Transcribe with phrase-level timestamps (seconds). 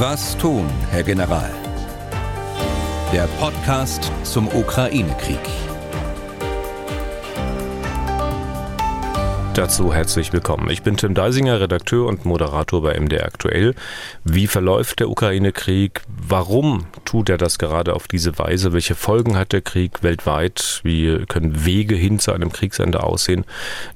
[0.00, 1.50] Was tun, Herr General?
[3.12, 5.40] Der Podcast zum Ukraine-Krieg.
[9.58, 10.70] Dazu herzlich willkommen.
[10.70, 13.74] Ich bin Tim Deisinger, Redakteur und Moderator bei MDR Aktuell.
[14.22, 16.02] Wie verläuft der Ukraine-Krieg?
[16.06, 18.72] Warum tut er das gerade auf diese Weise?
[18.72, 20.78] Welche Folgen hat der Krieg weltweit?
[20.84, 23.44] Wie können Wege hin zu einem Kriegsende aussehen?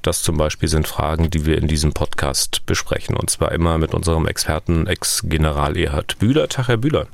[0.01, 3.15] Das zum Beispiel sind Fragen, die wir in diesem Podcast besprechen.
[3.15, 6.49] Und zwar immer mit unserem Experten, Ex-General Erhard Bühler.
[6.49, 7.07] Tag, Herr Bühler.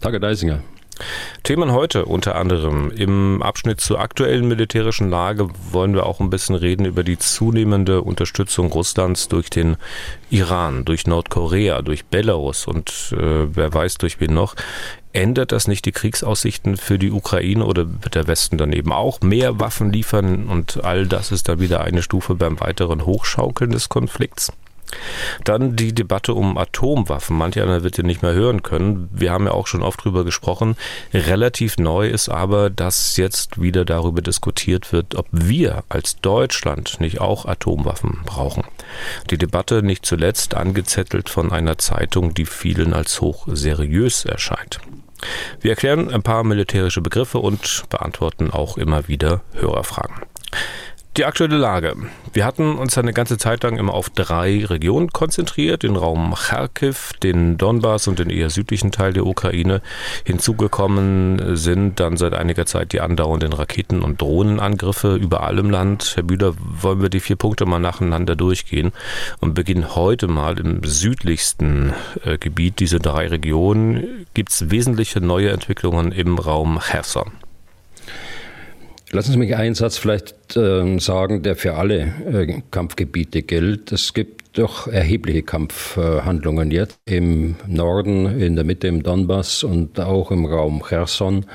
[0.00, 0.64] Tag, Herr Deisinger.
[1.42, 2.90] Themen heute unter anderem.
[2.90, 8.02] Im Abschnitt zur aktuellen militärischen Lage wollen wir auch ein bisschen reden über die zunehmende
[8.02, 9.76] Unterstützung Russlands durch den
[10.30, 14.54] Iran, durch Nordkorea, durch Belarus und äh, wer weiß durch wen noch.
[15.12, 19.20] Ändert das nicht die Kriegsaussichten für die Ukraine oder wird der Westen dann eben auch
[19.20, 23.88] mehr Waffen liefern und all das ist dann wieder eine Stufe beim weiteren Hochschaukeln des
[23.88, 24.52] Konflikts?
[25.44, 27.36] Dann die Debatte um Atomwaffen.
[27.36, 29.08] Manche einer wird ja nicht mehr hören können.
[29.12, 30.76] Wir haben ja auch schon oft drüber gesprochen.
[31.12, 37.20] Relativ neu ist aber, dass jetzt wieder darüber diskutiert wird, ob wir als Deutschland nicht
[37.20, 38.64] auch Atomwaffen brauchen.
[39.30, 44.80] Die Debatte nicht zuletzt angezettelt von einer Zeitung, die vielen als hoch seriös erscheint.
[45.60, 50.16] Wir erklären ein paar militärische Begriffe und beantworten auch immer wieder Hörerfragen.
[51.18, 51.96] Die aktuelle Lage.
[52.32, 57.12] Wir hatten uns eine ganze Zeit lang immer auf drei Regionen konzentriert, den Raum Kharkiv,
[57.24, 59.82] den Donbass und den eher südlichen Teil der Ukraine.
[60.24, 66.12] Hinzugekommen sind dann seit einiger Zeit die andauernden Raketen- und Drohnenangriffe überall im Land.
[66.14, 68.92] Herr Bühler, wollen wir die vier Punkte mal nacheinander durchgehen
[69.40, 74.24] und beginnen heute mal im südlichsten äh, Gebiet dieser drei Regionen.
[74.34, 77.32] Gibt es wesentliche neue Entwicklungen im Raum Cherson?
[79.10, 83.90] Lassen Sie mich einen Satz vielleicht äh, sagen, der für alle äh, Kampfgebiete gilt.
[83.90, 90.30] Es gibt doch erhebliche Kampfhandlungen jetzt im Norden, in der Mitte im Donbass und auch
[90.30, 91.46] im Raum Cherson.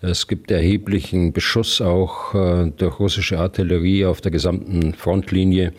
[0.00, 5.74] Es gibt erheblichen Beschuss auch äh, durch russische Artillerie auf der gesamten Frontlinie.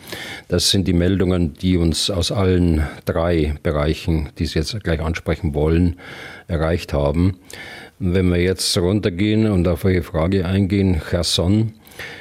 [0.46, 5.52] Das sind die Meldungen, die uns aus allen drei Bereichen, die Sie jetzt gleich ansprechen
[5.52, 5.96] wollen,
[6.46, 7.38] erreicht haben.
[8.00, 11.74] Wenn wir jetzt runtergehen und auf Ihre Frage eingehen, Cherson.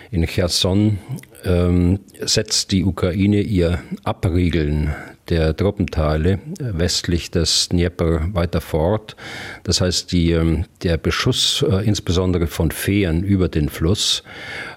[0.09, 0.97] In Cherson
[1.45, 4.95] ähm, setzt die Ukraine ihr Abriegeln
[5.29, 9.15] der Truppenteile westlich des Dnieper weiter fort.
[9.63, 14.23] Das heißt, die, ähm, der Beschuss äh, insbesondere von Fähren über den Fluss,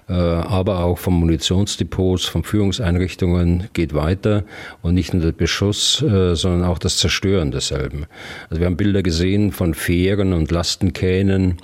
[0.13, 4.43] aber auch von Munitionsdepots, von Führungseinrichtungen geht weiter
[4.81, 8.05] und nicht nur der Beschuss, äh, sondern auch das Zerstören desselben.
[8.49, 11.57] Also wir haben Bilder gesehen von Fähren und Lastenkähnen,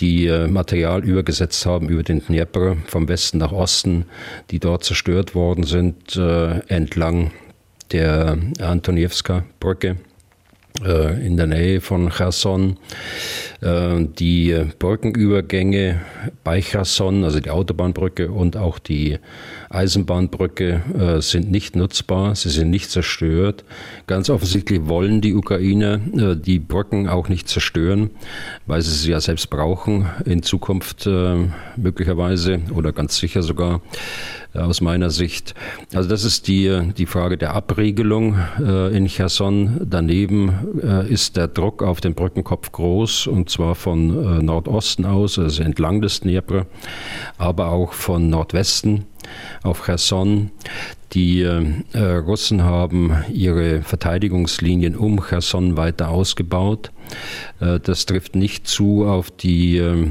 [0.00, 4.06] die Material übergesetzt haben über den Dnieper vom Westen nach Osten,
[4.50, 7.30] die dort zerstört worden sind entlang
[7.92, 9.96] der Antoniewska-Brücke
[10.82, 12.76] äh, in der Nähe von Cherson.
[13.64, 16.00] Äh, die Brückenübergänge
[16.44, 19.18] bei Cherson, also die Autobahnbrücke und auch die
[19.70, 23.64] Eisenbahnbrücke äh, sind nicht nutzbar, sie sind nicht zerstört.
[24.06, 28.10] Ganz offensichtlich wollen die Ukrainer die Brücken auch nicht zerstören,
[28.66, 31.08] weil sie sie ja selbst brauchen in Zukunft
[31.76, 33.80] möglicherweise oder ganz sicher sogar
[34.54, 35.54] aus meiner Sicht.
[35.92, 39.80] Also das ist die, die Frage der Abriegelung äh, in Cherson.
[39.84, 45.38] Daneben äh, ist der Druck auf den Brückenkopf groß und zwar von äh, Nordosten aus,
[45.38, 46.66] also entlang des Dnieper,
[47.38, 49.04] aber auch von Nordwesten
[49.62, 50.50] auf Cherson.
[51.12, 56.90] Die äh, Russen haben ihre Verteidigungslinien um Cherson weiter ausgebaut.
[57.60, 60.08] Äh, das trifft nicht zu auf die, äh,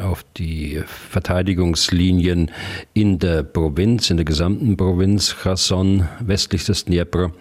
[0.00, 2.50] auf die Verteidigungslinien
[2.92, 7.32] in der Provinz, in der gesamten Provinz Cherson, westlich des Dnieper.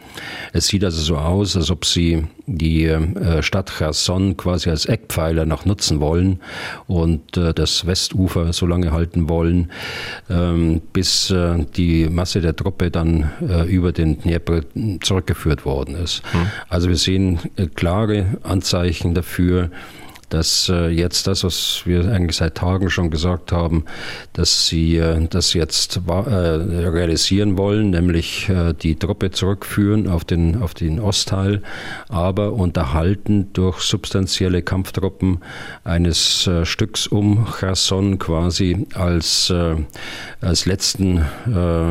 [0.52, 5.46] Es sieht also so aus, als ob sie die äh, Stadt Cherson quasi als Eckpfeiler
[5.46, 6.40] noch nutzen wollen
[6.88, 9.72] und das Westufer so lange halten wollen,
[10.30, 11.34] ähm, bis
[11.76, 13.32] die Masse der Truppe dann
[13.68, 14.62] über den Dnieper
[15.02, 16.22] zurückgeführt worden ist.
[16.32, 16.48] Hm.
[16.70, 17.40] Also wir sehen
[17.76, 19.70] klare Anzeichen dafür,
[20.34, 23.86] dass äh, jetzt das, was wir eigentlich seit Tagen schon gesagt haben,
[24.34, 28.52] dass sie äh, das jetzt äh, realisieren wollen, nämlich
[28.82, 31.62] die Truppe zurückführen auf den, auf den Ostteil,
[32.10, 35.40] aber unterhalten durch substanzielle Kampftruppen
[35.84, 39.54] eines Stücks um Cherson quasi als,
[40.42, 41.24] als letzten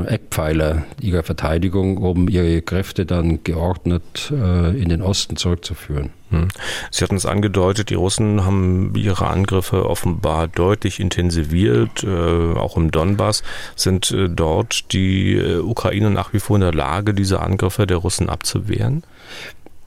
[0.07, 6.11] Eckpfeiler ihrer Verteidigung, um ihre Kräfte dann geordnet in den Osten zurückzuführen.
[6.33, 6.49] Hm.
[6.91, 12.91] Sie hatten es angedeutet, die Russen haben ihre Angriffe offenbar deutlich intensiviert, äh, auch im
[12.91, 13.43] Donbass.
[13.77, 17.99] Sind äh, dort die äh, Ukraine nach wie vor in der Lage, diese Angriffe der
[17.99, 19.05] Russen abzuwehren?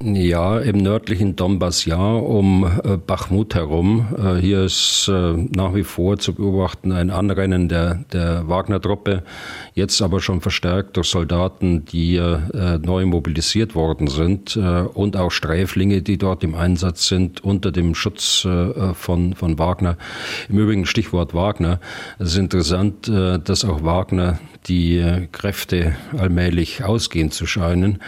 [0.03, 4.05] Ja, im nördlichen Donbass ja, um äh, Bachmut herum.
[4.17, 9.23] Äh, hier ist äh, nach wie vor zu beobachten ein Anrennen der, der Wagner-Truppe,
[9.73, 15.31] jetzt aber schon verstärkt durch Soldaten, die äh, neu mobilisiert worden sind äh, und auch
[15.31, 19.97] Sträflinge, die dort im Einsatz sind unter dem Schutz äh, von, von Wagner.
[20.49, 21.79] Im Übrigen Stichwort Wagner.
[22.19, 27.99] Es ist interessant, dass auch Wagner die Kräfte allmählich ausgehen zu scheinen,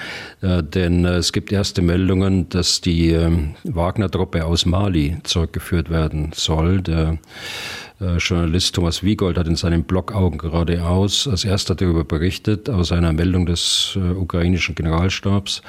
[0.41, 6.81] denn es gibt erst erste Meldungen, dass die ähm, Wagner-Truppe aus Mali zurückgeführt werden soll.
[6.81, 7.19] Der
[8.01, 12.91] äh, Journalist Thomas Wiegold hat in seinem Blog Augen geradeaus als erster darüber berichtet, aus
[12.91, 15.61] einer Meldung des äh, ukrainischen Generalstabs.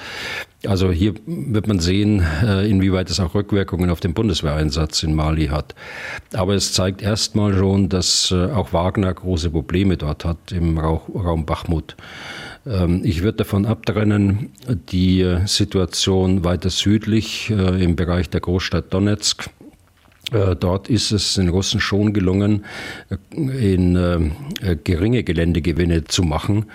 [0.66, 5.49] Also hier wird man sehen, äh, inwieweit es auch Rückwirkungen auf den Bundeswehreinsatz in Mali
[5.49, 5.75] hat.
[6.32, 11.96] Aber es zeigt erstmal schon, dass auch Wagner große Probleme dort hat im Raum Bachmut.
[12.69, 14.50] Ähm, ich würde davon abtrennen,
[14.91, 19.49] die Situation weiter südlich äh, im Bereich der Großstadt Donetsk
[20.30, 22.64] dort ist es den Russen schon gelungen,
[23.10, 26.66] äh, in äh, geringe Geländegewinne zu machen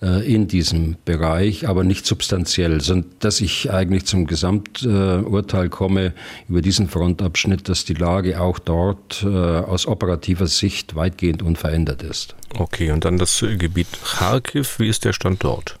[0.00, 6.12] in diesem Bereich, aber nicht substanziell, sondern dass ich eigentlich zum Gesamturteil komme
[6.48, 12.34] über diesen Frontabschnitt, dass die Lage auch dort aus operativer Sicht weitgehend unverändert ist.
[12.54, 15.78] Okay, und dann das Gebiet Kharkiv, wie ist der Stand dort?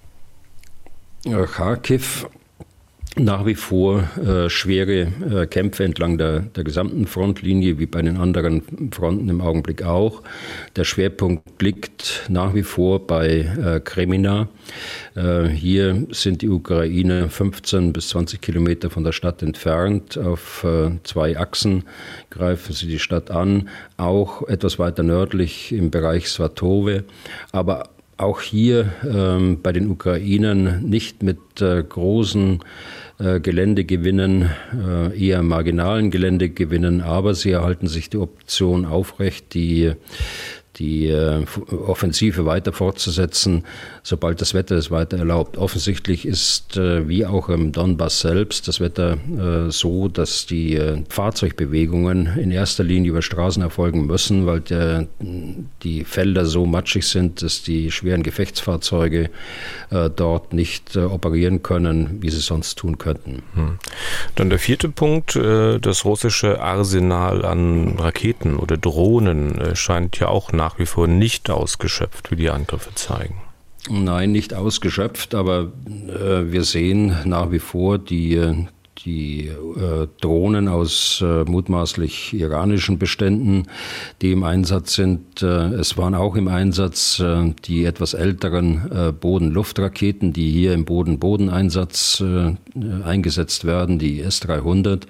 [1.24, 2.26] Kharkiv
[3.18, 8.18] nach wie vor äh, schwere äh, Kämpfe entlang der, der gesamten Frontlinie, wie bei den
[8.18, 10.22] anderen Fronten im Augenblick auch.
[10.76, 14.48] Der Schwerpunkt liegt nach wie vor bei äh, Kremina.
[15.14, 20.18] Äh, hier sind die Ukraine 15 bis 20 Kilometer von der Stadt entfernt.
[20.18, 21.84] Auf äh, zwei Achsen
[22.28, 27.04] greifen sie die Stadt an, auch etwas weiter nördlich im Bereich Svatove,
[27.50, 32.60] aber auch hier ähm, bei den Ukrainern nicht mit äh, großen
[33.18, 39.92] äh, Geländegewinnen, äh, eher marginalen Geländegewinnen, aber sie erhalten sich die Option aufrecht, die
[40.78, 43.64] die äh, Offensive weiter fortzusetzen,
[44.02, 45.56] sobald das Wetter es weiter erlaubt.
[45.56, 52.38] Offensichtlich ist, äh, wie auch im Donbass selbst, das Wetter äh, so, dass die Fahrzeugbewegungen
[52.38, 55.06] in erster Linie über Straßen erfolgen müssen, weil der,
[55.82, 59.30] die Felder so matschig sind, dass die schweren Gefechtsfahrzeuge
[59.90, 63.42] dort nicht operieren können, wie sie sonst tun könnten.
[63.54, 63.78] Hm.
[64.34, 70.65] Dann der vierte Punkt, das russische Arsenal an Raketen oder Drohnen scheint ja auch nach
[70.66, 73.36] nach wie vor nicht ausgeschöpft, wie die Angriffe zeigen.
[73.88, 75.70] Nein, nicht ausgeschöpft, aber
[76.08, 78.66] äh, wir sehen nach wie vor die, äh,
[79.04, 83.64] die äh, Drohnen aus äh, mutmaßlich iranischen Beständen,
[84.22, 85.42] die im Einsatz sind.
[85.42, 90.84] Äh, es waren auch im Einsatz äh, die etwas älteren äh, Boden-Luft-Raketen, die hier im
[90.84, 92.56] Boden-Boden-Einsatz äh,
[93.04, 95.04] eingesetzt werden, die S-300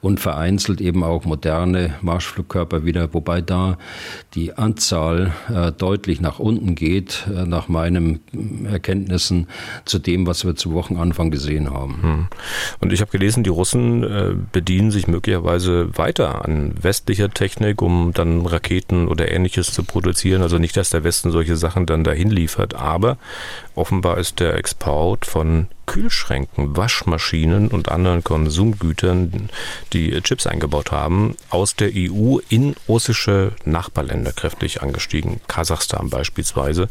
[0.00, 3.78] und vereinzelt eben auch moderne Marschflugkörper wieder, wobei da
[4.34, 5.32] die Anzahl
[5.76, 8.20] deutlich nach unten geht, nach meinen
[8.64, 9.48] Erkenntnissen
[9.84, 12.02] zu dem, was wir zu Wochenanfang gesehen haben.
[12.02, 12.26] Hm.
[12.80, 17.80] Und ich habe gelesen, wissen, die Russen äh, bedienen sich möglicherweise weiter an westlicher Technik,
[17.80, 20.42] um dann Raketen oder ähnliches zu produzieren.
[20.42, 23.18] Also nicht, dass der Westen solche Sachen dann dahin liefert, aber
[23.76, 29.50] offenbar ist der Export von Kühlschränken, Waschmaschinen und anderen Konsumgütern,
[29.92, 35.40] die Chips eingebaut haben, aus der EU in russische Nachbarländer kräftig angestiegen.
[35.48, 36.88] Kasachstan beispielsweise.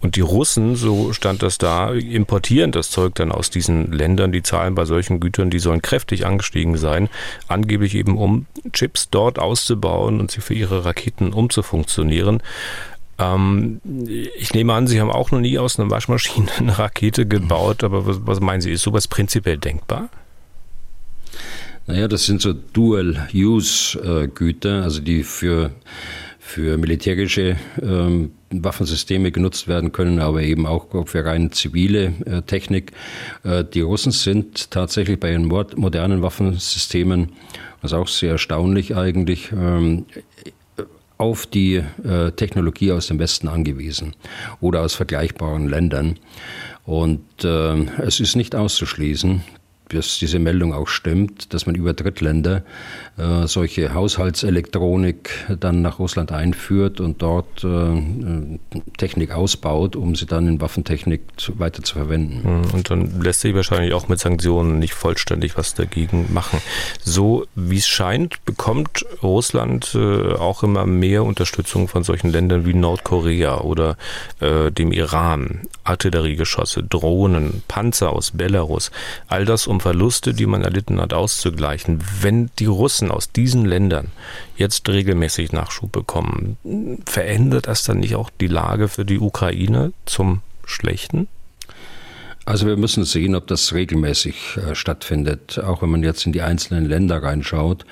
[0.00, 4.32] Und die Russen, so stand das da, importieren das Zeug dann aus diesen Ländern.
[4.32, 7.10] Die Zahlen bei solchen Gütern, die sollen kräftig angestiegen sein.
[7.46, 12.42] Angeblich eben um Chips dort auszubauen und sie für ihre Raketen umzufunktionieren.
[13.20, 13.80] Ähm,
[14.38, 18.06] ich nehme an, Sie haben auch noch nie aus einer Waschmaschine eine Rakete gebaut, aber
[18.06, 20.08] was, was meinen Sie, ist sowas prinzipiell denkbar?
[21.86, 23.22] Naja, das sind so Dual-Use-Güter,
[24.82, 25.72] also die für,
[26.38, 32.92] für militärische ähm, Waffensysteme genutzt werden können, aber eben auch für rein zivile äh, Technik.
[33.44, 37.32] Äh, die Russen sind tatsächlich bei ihren modernen Waffensystemen,
[37.82, 40.06] was auch sehr erstaunlich eigentlich, ähm,
[41.20, 44.16] auf die äh, Technologie aus dem Westen angewiesen
[44.60, 46.18] oder aus vergleichbaren Ländern.
[46.86, 49.42] Und äh, es ist nicht auszuschließen,
[49.94, 52.62] dass diese Meldung auch stimmt, dass man über Drittländer
[53.18, 58.58] äh, solche Haushaltselektronik dann nach Russland einführt und dort äh,
[58.96, 62.42] Technik ausbaut, um sie dann in Waffentechnik zu, weiter zu verwenden.
[62.42, 66.60] Hm, und dann lässt sich wahrscheinlich auch mit Sanktionen nicht vollständig was dagegen machen.
[67.02, 72.74] So wie es scheint, bekommt Russland äh, auch immer mehr Unterstützung von solchen Ländern wie
[72.74, 73.96] Nordkorea oder
[74.40, 75.62] äh, dem Iran.
[75.84, 78.90] Artilleriegeschosse, Drohnen, Panzer aus Belarus.
[79.28, 82.02] All das, um Verluste, die man erlitten hat, auszugleichen.
[82.20, 84.08] Wenn die Russen aus diesen Ländern
[84.56, 86.56] jetzt regelmäßig Nachschub bekommen,
[87.06, 91.28] verändert das dann nicht auch die Lage für die Ukraine zum Schlechten?
[92.44, 96.42] Also wir müssen sehen, ob das regelmäßig äh, stattfindet, auch wenn man jetzt in die
[96.42, 97.84] einzelnen Länder reinschaut.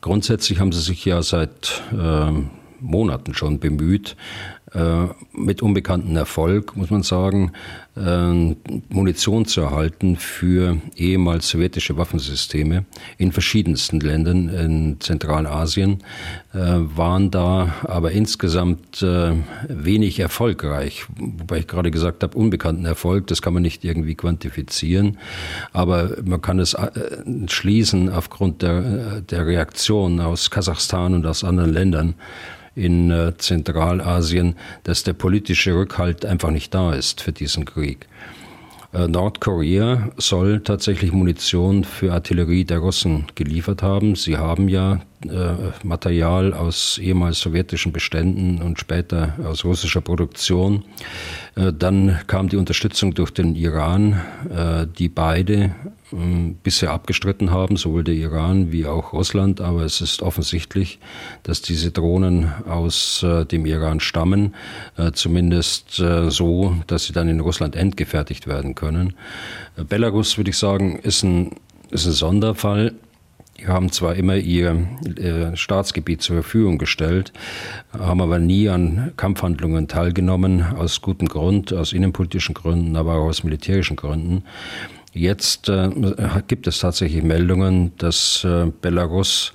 [0.00, 2.30] Grundsätzlich haben sie sich ja seit äh,
[2.80, 4.16] Monaten schon bemüht,
[5.32, 7.52] mit unbekanntem Erfolg, muss man sagen,
[7.96, 8.54] äh,
[8.90, 12.84] Munition zu erhalten für ehemals sowjetische Waffensysteme
[13.16, 15.98] in verschiedensten Ländern in Zentralasien,
[16.52, 19.04] äh, waren da aber insgesamt
[19.68, 21.06] wenig erfolgreich.
[21.16, 25.18] Wobei ich gerade gesagt habe, unbekannten Erfolg, das kann man nicht irgendwie quantifizieren,
[25.72, 26.76] aber man kann es
[27.46, 32.14] schließen aufgrund der, der Reaktion aus Kasachstan und aus anderen Ländern,
[32.78, 38.06] in äh, Zentralasien, dass der politische Rückhalt einfach nicht da ist für diesen Krieg.
[38.92, 44.14] Äh, Nordkorea soll tatsächlich Munition für Artillerie der Russen geliefert haben.
[44.14, 45.00] Sie haben ja
[45.82, 50.84] Material aus ehemals sowjetischen Beständen und später aus russischer Produktion.
[51.56, 54.20] Äh, dann kam die Unterstützung durch den Iran,
[54.50, 55.74] äh, die beide
[56.12, 59.60] ähm, bisher abgestritten haben, sowohl der Iran wie auch Russland.
[59.60, 60.98] Aber es ist offensichtlich,
[61.42, 64.54] dass diese Drohnen aus äh, dem Iran stammen,
[64.96, 69.14] äh, zumindest äh, so, dass sie dann in Russland endgefertigt werden können.
[69.88, 71.56] Belarus, würde ich sagen, ist ein,
[71.90, 72.94] ist ein Sonderfall.
[73.60, 74.86] Die haben zwar immer ihr
[75.16, 77.32] äh, Staatsgebiet zur Verfügung gestellt,
[77.92, 83.42] haben aber nie an Kampfhandlungen teilgenommen, aus gutem Grund, aus innenpolitischen Gründen, aber auch aus
[83.42, 84.44] militärischen Gründen.
[85.12, 85.90] Jetzt äh,
[86.46, 89.52] gibt es tatsächlich Meldungen, dass äh, Belarus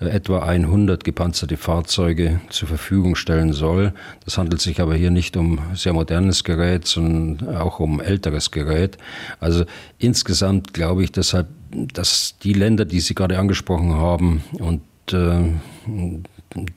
[0.00, 3.92] äh, etwa 100 gepanzerte Fahrzeuge zur Verfügung stellen soll.
[4.24, 8.98] Das handelt sich aber hier nicht um sehr modernes Gerät, sondern auch um älteres Gerät.
[9.38, 9.64] Also
[9.98, 11.48] insgesamt glaube ich deshalb,
[11.92, 15.52] dass die Länder, die Sie gerade angesprochen haben und äh,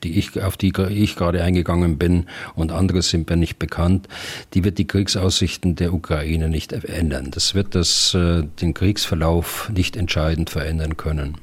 [0.02, 4.08] die ich, auf die ich gerade eingegangen bin und andere sind mir nicht bekannt,
[4.54, 7.30] die wird die Kriegsaussichten der Ukraine nicht ändern.
[7.30, 11.36] Das wird das, äh, den Kriegsverlauf nicht entscheidend verändern können.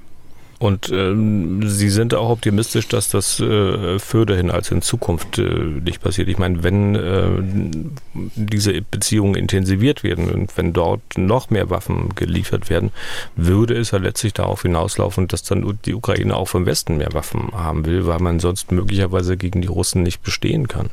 [0.60, 6.02] Und ähm, Sie sind auch optimistisch, dass das äh, fürderhin als in Zukunft äh, nicht
[6.02, 6.30] passiert.
[6.30, 12.72] Ich meine, wenn äh, diese Beziehungen intensiviert werden und wenn dort noch mehr Waffen geliefert
[12.72, 12.92] werden,
[13.36, 17.52] würde es ja letztlich darauf hinauslaufen, dass dann die Ukraine auch vom Westen mehr Waffen
[17.52, 20.90] haben will, weil man sonst möglicherweise gegen die Russen nicht bestehen kann.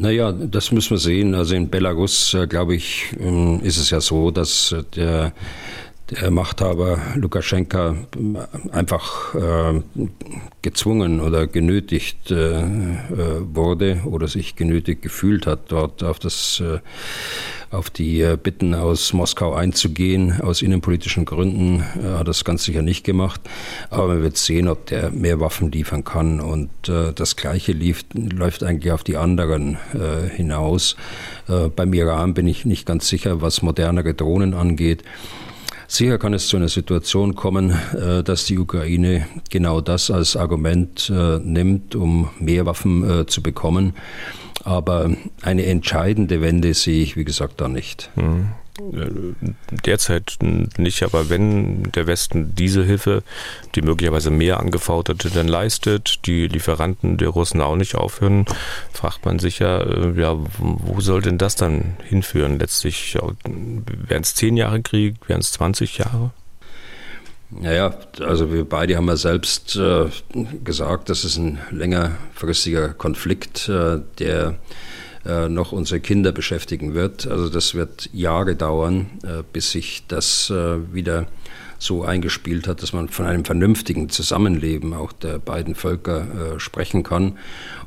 [0.00, 1.34] Naja, das müssen wir sehen.
[1.34, 5.32] Also in Belarus, äh, glaube ich, ähm, ist es ja so, dass äh, der
[6.10, 7.96] der Machthaber Lukaschenka
[8.72, 9.82] einfach äh,
[10.62, 12.66] gezwungen oder genötigt äh, äh,
[13.40, 16.78] wurde oder sich genötigt gefühlt hat, dort auf das äh,
[17.70, 20.40] auf die äh, Bitten aus Moskau einzugehen.
[20.40, 23.42] Aus innenpolitischen Gründen äh, hat das ganz sicher nicht gemacht.
[23.90, 26.40] Aber man wird sehen, ob der mehr Waffen liefern kann.
[26.40, 29.76] Und das Gleiche lief, läuft eigentlich auf die anderen
[30.36, 30.96] hinaus.
[31.46, 35.02] beim Iran bin ich nicht ganz sicher, was modernere Drohnen angeht.
[35.90, 41.10] Sicher kann es zu einer Situation kommen, äh, dass die Ukraine genau das als Argument
[41.10, 43.94] äh, nimmt, um mehr Waffen äh, zu bekommen.
[44.64, 48.10] Aber eine entscheidende Wende sehe ich, wie gesagt, da nicht.
[48.16, 48.48] Mhm.
[49.84, 53.22] Derzeit nicht, aber wenn der Westen diese Hilfe,
[53.74, 58.46] die möglicherweise mehr angeforderte, dann leistet, die Lieferanten der Russen auch nicht aufhören,
[58.92, 62.58] fragt man sich ja, äh, ja, wo soll denn das dann hinführen?
[62.58, 66.30] Letztlich wären es zehn Jahre Krieg, wären es 20 Jahre?
[67.50, 70.06] Naja, also wir beide haben ja selbst äh,
[70.64, 74.56] gesagt, das ist ein längerfristiger Konflikt, äh, der
[75.28, 77.26] äh, noch unsere Kinder beschäftigen wird.
[77.26, 81.26] Also das wird Jahre dauern, äh, bis sich das äh, wieder
[81.78, 86.22] so eingespielt hat, dass man von einem vernünftigen Zusammenleben auch der beiden Völker
[86.56, 87.38] äh, sprechen kann.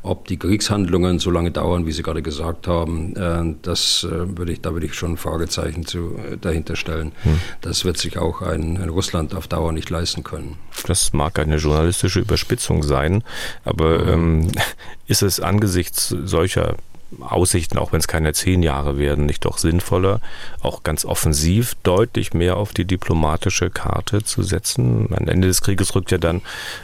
[0.02, 4.54] Ob die Kriegshandlungen so lange dauern, wie Sie gerade gesagt haben, äh, das äh, würde
[4.54, 7.12] ich, da würde ich schon ein Fragezeichen zu, dahinter stellen.
[7.24, 7.40] Hm.
[7.60, 10.58] Das wird sich auch ein, ein, Russland auf Dauer nicht leisten können.
[10.88, 13.24] Das mag eine journalistische Überspitzung sein,
[13.66, 14.52] aber ähm,
[15.08, 16.78] ist es angesichts solcher
[17.20, 20.22] Aussichten, auch wenn es keine zehn Jahre werden, nicht doch sinnvoller,
[20.62, 25.10] auch ganz offensiv deutlich mehr auf die diplomatische Karte zu setzen.
[25.14, 26.42] Am Ende des Krieges rückt ja dann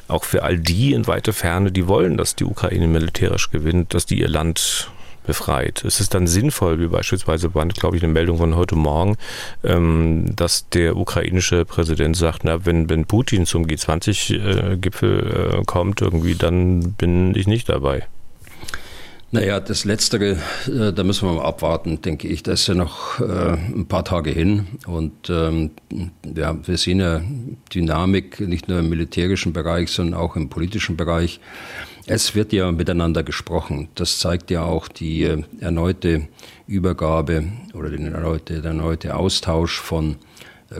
[0.07, 4.05] auch für all die in weite Ferne, die wollen, dass die Ukraine militärisch gewinnt, dass
[4.05, 4.89] die ihr Land
[5.27, 5.83] befreit.
[5.85, 9.17] Es ist dann sinnvoll, wie beispielsweise war, glaube ich, eine Meldung von heute Morgen,
[9.63, 16.35] ähm, dass der ukrainische Präsident sagt, na, wenn, wenn Putin zum G20-Gipfel äh, kommt, irgendwie,
[16.35, 18.07] dann bin ich nicht dabei.
[19.29, 22.43] Naja, das Letztere, äh, da müssen wir mal abwarten, denke ich.
[22.43, 24.67] Da ist ja noch äh, ein paar Tage hin.
[24.85, 25.71] Und ähm,
[26.33, 27.21] ja, wir sehen ja
[27.73, 31.41] Dynamik nicht nur im militärischen Bereich, sondern auch im politischen Bereich.
[32.05, 33.89] Es wird ja miteinander gesprochen.
[33.95, 36.29] Das zeigt ja auch die äh, erneute
[36.65, 37.43] Übergabe
[37.73, 40.15] oder den erneute, der erneute Austausch von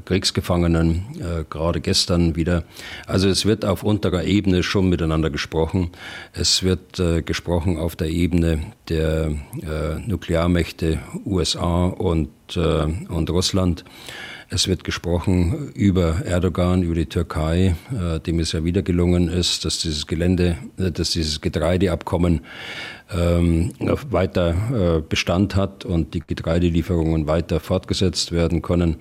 [0.06, 2.64] Kriegsgefangenen, äh, gerade gestern wieder.
[3.06, 5.92] Also es wird auf unterer Ebene schon miteinander gesprochen.
[6.34, 12.60] Es wird äh, gesprochen auf der Ebene der äh, Nuklearmächte USA und, äh,
[13.10, 13.86] und Russland.
[14.50, 19.66] Es wird gesprochen über Erdogan, über die Türkei, äh, dem es ja wieder gelungen ist,
[19.66, 22.42] dass dieses Gelände, äh, dass dieses Getreideabkommen
[23.10, 23.72] ähm,
[24.10, 28.98] weiter äh, Bestand hat und die Getreidelieferungen weiter fortgesetzt werden können.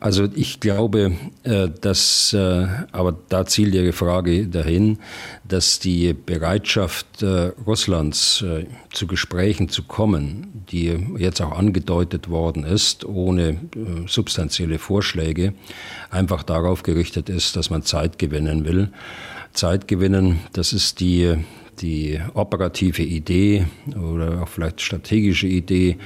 [0.00, 1.12] Also ich glaube,
[1.44, 4.98] äh, dass, äh, aber da zielt Ihre Frage dahin,
[5.44, 12.64] dass die Bereitschaft äh, Russlands äh, zu Gesprächen zu kommen, die jetzt auch angedeutet worden
[12.64, 13.56] ist, ohne äh,
[14.06, 15.54] substanzielle Vorschläge,
[16.10, 18.90] einfach darauf gerichtet ist, dass man Zeit gewinnen will.
[19.52, 21.36] Zeit gewinnen, das ist die
[21.80, 25.96] die operative Idee oder auch vielleicht strategische Idee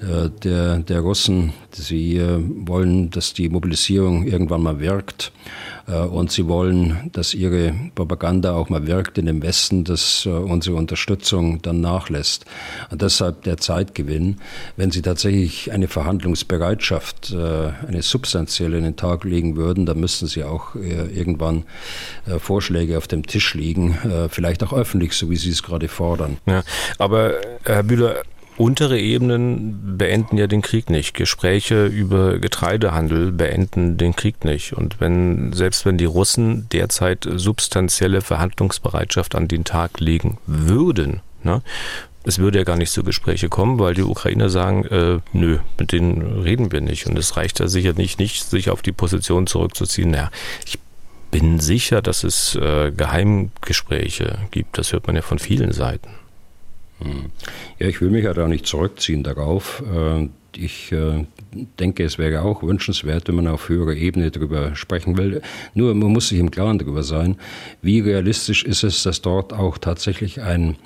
[0.00, 1.52] äh, der, der Russen.
[1.72, 5.32] Sie äh, wollen, dass die Mobilisierung irgendwann mal wirkt
[5.86, 11.62] und sie wollen, dass ihre Propaganda auch mal wirkt in dem Westen, dass unsere Unterstützung
[11.62, 12.44] dann nachlässt.
[12.90, 14.38] Und deshalb der Zeitgewinn.
[14.76, 20.42] Wenn sie tatsächlich eine Verhandlungsbereitschaft, eine substanzielle in den Tag legen würden, dann müssten sie
[20.42, 21.64] auch irgendwann
[22.38, 23.96] Vorschläge auf dem Tisch liegen,
[24.28, 26.38] vielleicht auch öffentlich, so wie sie es gerade fordern.
[26.46, 26.62] Ja,
[26.98, 28.22] aber Herr Bühler,
[28.58, 31.12] Untere Ebenen beenden ja den Krieg nicht.
[31.12, 34.72] Gespräche über Getreidehandel beenden den Krieg nicht.
[34.72, 41.60] Und wenn, selbst wenn die Russen derzeit substanzielle Verhandlungsbereitschaft an den Tag legen würden, ne,
[42.24, 45.92] es würde ja gar nicht zu Gespräche kommen, weil die Ukrainer sagen, äh, nö, mit
[45.92, 47.06] denen reden wir nicht.
[47.06, 50.10] Und es reicht da sicher nicht, nicht sich auf die Position zurückzuziehen.
[50.10, 50.30] Naja,
[50.64, 50.78] ich
[51.30, 54.78] bin sicher, dass es äh, Geheimgespräche gibt.
[54.78, 56.08] Das hört man ja von vielen Seiten.
[57.00, 57.26] Hm.
[57.78, 59.82] Ja, ich will mich ja da nicht zurückziehen darauf.
[59.94, 61.26] Äh, ich äh,
[61.78, 65.42] denke, es wäre auch wünschenswert, wenn man auf höherer Ebene darüber sprechen will.
[65.74, 67.36] Nur man muss sich im Klaren darüber sein,
[67.82, 70.76] wie realistisch ist es, dass dort auch tatsächlich ein,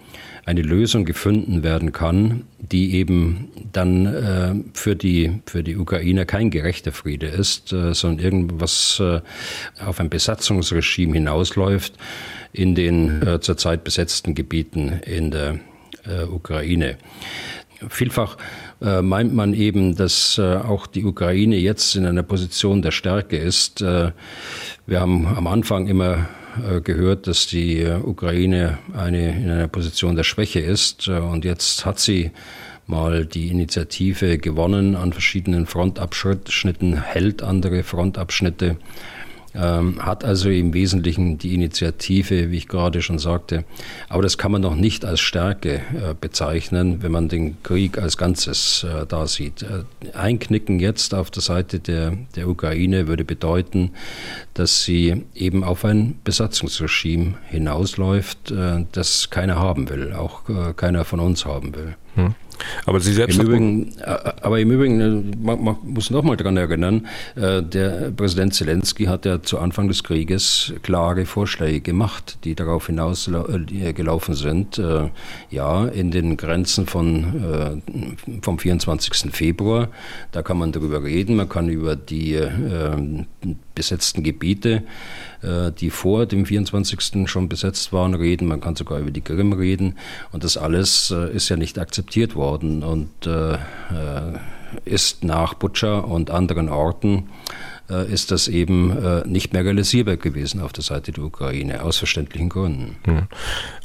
[0.44, 6.50] eine Lösung gefunden werden kann, die eben dann äh, für, die, für die Ukrainer kein
[6.50, 9.00] gerechter Friede ist, sondern irgendwas
[9.84, 11.94] auf ein Besatzungsregime hinausläuft
[12.52, 15.60] in den zurzeit besetzten Gebieten in der
[16.10, 16.96] äh, Ukraine.
[17.88, 18.36] Vielfach
[18.82, 23.38] äh, meint man eben, dass äh, auch die Ukraine jetzt in einer Position der Stärke
[23.38, 23.80] ist.
[23.80, 24.12] Äh,
[24.86, 26.28] wir haben am Anfang immer
[26.68, 31.08] äh, gehört, dass die Ukraine eine, in einer Position der Schwäche ist.
[31.08, 32.32] Äh, und jetzt hat sie
[32.86, 38.76] mal die Initiative gewonnen an verschiedenen Frontabschnitten, hält andere Frontabschnitte
[39.54, 43.64] ähm, hat also im Wesentlichen die Initiative, wie ich gerade schon sagte.
[44.08, 48.16] Aber das kann man noch nicht als Stärke äh, bezeichnen, wenn man den Krieg als
[48.16, 49.62] Ganzes äh, da sieht.
[49.62, 49.84] Äh,
[50.16, 53.92] Einknicken jetzt auf der Seite der, der Ukraine würde bedeuten,
[54.54, 61.04] dass sie eben auf ein Besatzungsregime hinausläuft, äh, das keiner haben will, auch äh, keiner
[61.04, 61.96] von uns haben will.
[62.14, 62.34] Hm.
[62.86, 63.38] Aber Sie selbst.
[63.38, 67.62] Im Übrigen, äh, aber im Übrigen, äh, man, man muss noch mal daran erinnern, äh,
[67.62, 73.30] der Präsident Zelensky hat ja zu Anfang des Krieges klare Vorschläge gemacht, die darauf hinaus
[73.94, 74.80] gelaufen sind.
[75.50, 77.82] Ja, in den Grenzen von,
[78.42, 79.32] vom 24.
[79.32, 79.88] Februar,
[80.32, 82.40] da kann man darüber reden, man kann über die
[83.74, 84.82] besetzten Gebiete
[85.42, 87.28] die vor dem 24.
[87.28, 88.48] schon besetzt waren, reden.
[88.48, 89.96] Man kann sogar über die Krim reden.
[90.32, 93.58] Und das alles äh, ist ja nicht akzeptiert worden und äh,
[94.84, 97.28] ist nach Butscha und anderen Orten
[98.08, 98.96] ist das eben
[99.28, 102.94] nicht mehr realisierbar gewesen auf der Seite der Ukraine, aus verständlichen Gründen.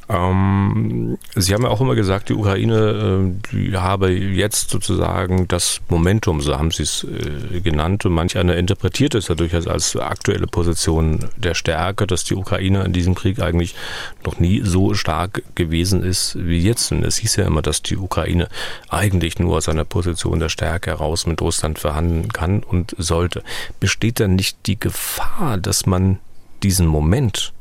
[0.08, 0.16] Hm.
[0.16, 5.82] Ähm, Sie haben ja auch immer gesagt, die Ukraine äh, die habe jetzt sozusagen das
[5.90, 9.96] Momentum, so haben Sie es äh, genannt, und manch einer interpretiert es ja durchaus als
[9.96, 13.76] aktuelle Position der Stärke, dass die Ukraine in diesem Krieg eigentlich
[14.24, 16.92] noch nie so stark gewesen ist wie jetzt.
[16.92, 18.48] Und es hieß ja immer, dass die Ukraine
[18.90, 23.44] eigentlich nur aus einer Position der Stärke heraus mit Russland verhandeln kann und sollte.
[23.80, 26.20] Besteht dann nicht die Gefahr, dass man
[26.64, 27.54] diesen Moment,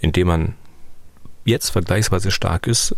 [0.00, 0.54] in dem man
[1.44, 2.96] jetzt vergleichsweise stark ist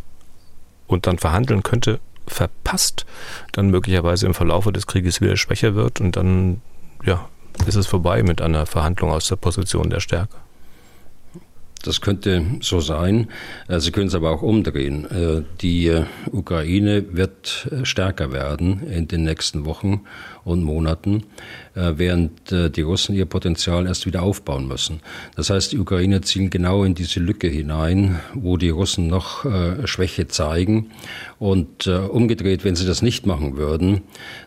[0.86, 3.06] und dann verhandeln könnte, verpasst,
[3.52, 6.60] dann möglicherweise im Verlaufe des Krieges wieder schwächer wird und dann
[7.04, 7.28] ja,
[7.66, 10.36] ist es vorbei mit einer Verhandlung aus der Position der Stärke.
[11.84, 13.28] Das könnte so sein.
[13.68, 15.04] Äh, Sie können es aber auch umdrehen.
[15.10, 20.02] Äh, die äh, Ukraine wird stärker werden in den nächsten Wochen
[20.44, 21.22] und Monaten,
[21.74, 25.00] während die Russen ihr Potenzial erst wieder aufbauen müssen.
[25.36, 29.46] Das heißt, die Ukrainer zielen genau in diese Lücke hinein, wo die Russen noch
[29.86, 30.90] Schwäche zeigen.
[31.38, 34.02] Und umgedreht, wenn sie das nicht machen würden,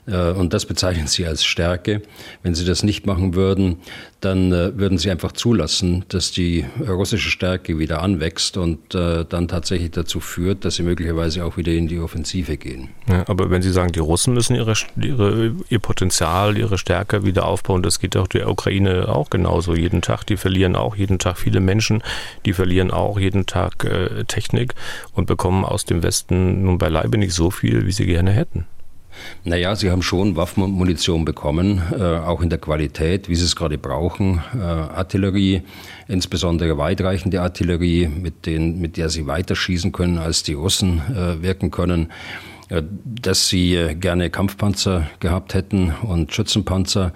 [0.06, 2.04] und das bezeichnen sie als Stärke,
[2.44, 3.78] wenn sie das nicht machen würden,
[4.22, 9.92] dann würden sie einfach zulassen, dass die russische Stärke wieder anwächst und äh, dann tatsächlich
[9.92, 12.90] dazu führt, dass sie möglicherweise auch wieder in die Offensive gehen.
[13.08, 17.46] Ja, aber wenn Sie sagen, die Russen müssen ihre, ihre, ihr Potenzial, ihre Stärke wieder
[17.46, 19.76] aufbauen, das geht auch der Ukraine auch genauso.
[19.76, 22.02] Jeden Tag, die verlieren auch jeden Tag viele Menschen,
[22.46, 24.74] die verlieren auch jeden Tag äh, Technik
[25.14, 28.66] und bekommen aus dem Westen nun beileibe nicht so viel, wie sie gerne hätten.
[29.44, 33.46] Naja, sie haben schon Waffen und Munition bekommen, äh, auch in der Qualität, wie sie
[33.46, 34.42] es gerade brauchen.
[34.56, 35.62] Äh, Artillerie,
[36.08, 41.42] insbesondere weitreichende Artillerie, mit, den, mit der sie weiter schießen können, als die Russen äh,
[41.42, 42.10] wirken können.
[42.70, 47.14] Äh, dass sie äh, gerne Kampfpanzer gehabt hätten und Schützenpanzer,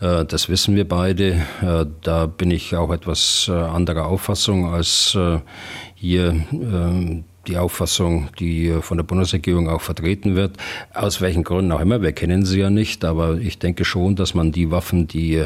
[0.00, 1.42] äh, das wissen wir beide.
[2.02, 5.16] Da bin ich auch etwas anderer Auffassung als
[5.94, 6.44] hier
[7.46, 10.56] die Auffassung, die von der Bundesregierung auch vertreten wird.
[10.94, 14.34] Aus welchen Gründen auch immer, wir kennen sie ja nicht, aber ich denke schon, dass
[14.34, 15.44] man die Waffen, die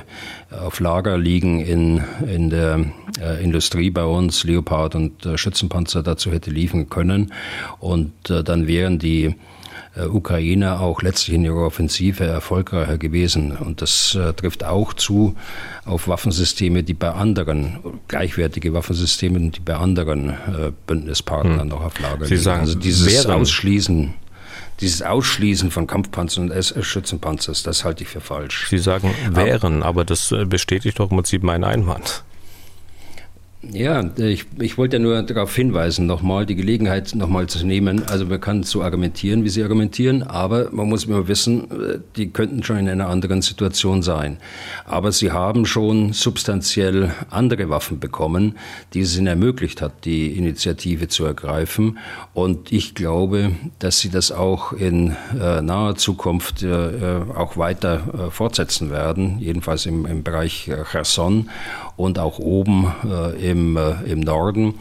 [0.51, 2.85] auf Lager liegen in, in der
[3.21, 7.33] äh, Industrie bei uns, Leopard und äh, Schützenpanzer dazu hätte liefern können.
[7.79, 9.35] Und äh, dann wären die
[9.97, 13.53] äh, Ukrainer auch letztlich in ihrer Offensive erfolgreicher gewesen.
[13.53, 15.35] Und das äh, trifft auch zu
[15.85, 17.79] auf Waffensysteme, die bei anderen,
[18.09, 21.69] gleichwertige Waffensysteme, die bei anderen äh, Bündnispartnern hm.
[21.69, 22.45] noch auf Lager Sie liegen.
[22.45, 23.41] Sagen, also dieses wären.
[23.41, 24.15] Ausschließen
[24.81, 28.67] dieses Ausschließen von Kampfpanzern und Schützenpanzers, das halte ich für falsch.
[28.69, 32.26] Sie sagen wären, aber das bestätigt doch im Prinzip meinen Einwand.
[33.73, 38.05] Ja, ich, ich wollte ja nur darauf hinweisen, nochmal die Gelegenheit nochmal zu nehmen.
[38.05, 41.67] Also man kann so argumentieren, wie Sie argumentieren, aber man muss immer wissen,
[42.17, 44.39] die könnten schon in einer anderen Situation sein.
[44.85, 48.57] Aber sie haben schon substanziell andere Waffen bekommen,
[48.95, 51.99] die es ihnen ermöglicht hat, die Initiative zu ergreifen.
[52.35, 58.31] Und ich glaube, dass sie das auch in äh, naher Zukunft äh, auch weiter äh,
[58.31, 61.49] fortsetzen werden, jedenfalls im, im Bereich Cherson
[61.97, 64.75] und auch oben äh, im, äh, im Norden.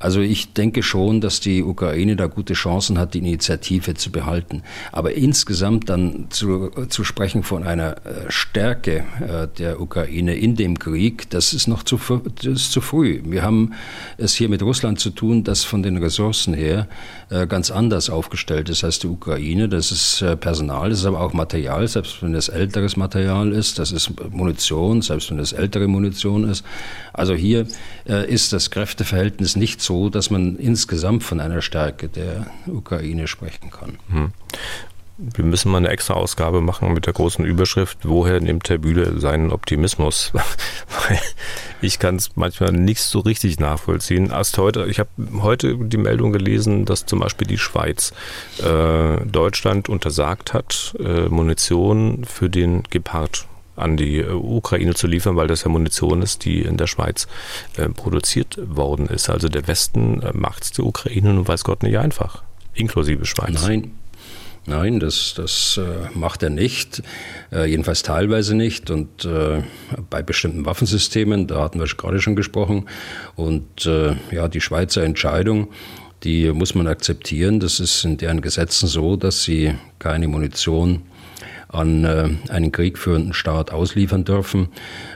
[0.00, 4.62] Also ich denke schon, dass die Ukraine da gute Chancen hat, die Initiative zu behalten.
[4.92, 10.78] Aber insgesamt dann zu, zu sprechen von einer äh, Stärke äh, der Ukraine in dem
[10.78, 12.00] Krieg, das ist noch zu,
[12.36, 13.20] das ist zu früh.
[13.26, 13.74] Wir haben
[14.16, 16.88] es hier mit Russland zu tun, das von den Ressourcen her
[17.28, 19.68] äh, ganz anders aufgestellt ist als die Ukraine.
[19.68, 23.78] Das ist Personal, das ist aber auch Material, selbst wenn es älteres Material ist.
[23.78, 26.64] Das ist Munition, selbst wenn es ältere Munition ist.
[27.12, 27.66] Also hier
[28.28, 33.70] ist das Kräfteverhältnis nicht so so, dass man insgesamt von einer Stärke der Ukraine sprechen
[33.70, 33.98] kann.
[34.08, 34.32] Hm.
[35.18, 39.18] Wir müssen mal eine extra Ausgabe machen mit der großen Überschrift, woher nimmt Herr Bühle
[39.18, 40.32] seinen Optimismus?
[41.82, 44.30] ich kann es manchmal nicht so richtig nachvollziehen.
[44.30, 45.10] Erst heute, ich habe
[45.42, 48.14] heute die Meldung gelesen, dass zum Beispiel die Schweiz
[48.62, 53.48] äh, Deutschland untersagt hat, äh, Munition für den Gepard
[53.80, 57.26] an die äh, Ukraine zu liefern, weil das ja Munition ist, die in der Schweiz
[57.76, 59.28] äh, produziert worden ist.
[59.28, 62.42] Also der Westen äh, macht es der Ukraine und weiß Gott nicht einfach,
[62.74, 63.62] inklusive Schweiz.
[63.62, 63.92] Nein,
[64.66, 65.80] Nein, das, das
[66.12, 67.02] macht er nicht,
[67.50, 68.90] jedenfalls teilweise nicht.
[68.90, 69.26] Und
[70.10, 72.86] bei bestimmten Waffensystemen, da hatten wir gerade schon gesprochen.
[73.36, 73.86] Und
[74.30, 75.68] ja, die Schweizer Entscheidung,
[76.24, 77.58] die muss man akzeptieren.
[77.58, 81.02] Das ist in deren Gesetzen so, dass sie keine Munition
[81.72, 84.68] an äh, einen kriegführenden Staat ausliefern dürfen.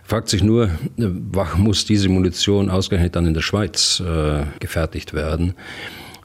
[0.05, 5.55] Fragt sich nur, warum muss diese Munition ausgerechnet dann in der Schweiz äh, gefertigt werden?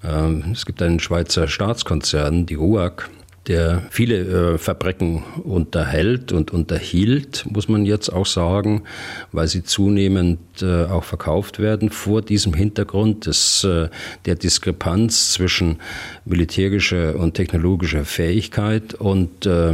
[0.04, 3.10] Ähm, es gibt einen Schweizer Staatskonzern, die RUAG,
[3.50, 8.84] der viele äh, Fabriken unterhält und unterhielt, muss man jetzt auch sagen,
[9.32, 11.90] weil sie zunehmend äh, auch verkauft werden.
[11.90, 13.90] Vor diesem Hintergrund des, äh,
[14.26, 15.78] der Diskrepanz zwischen
[16.26, 19.74] militärischer und technologischer Fähigkeit und äh,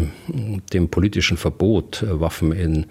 [0.72, 2.86] dem politischen Verbot, äh, Waffen in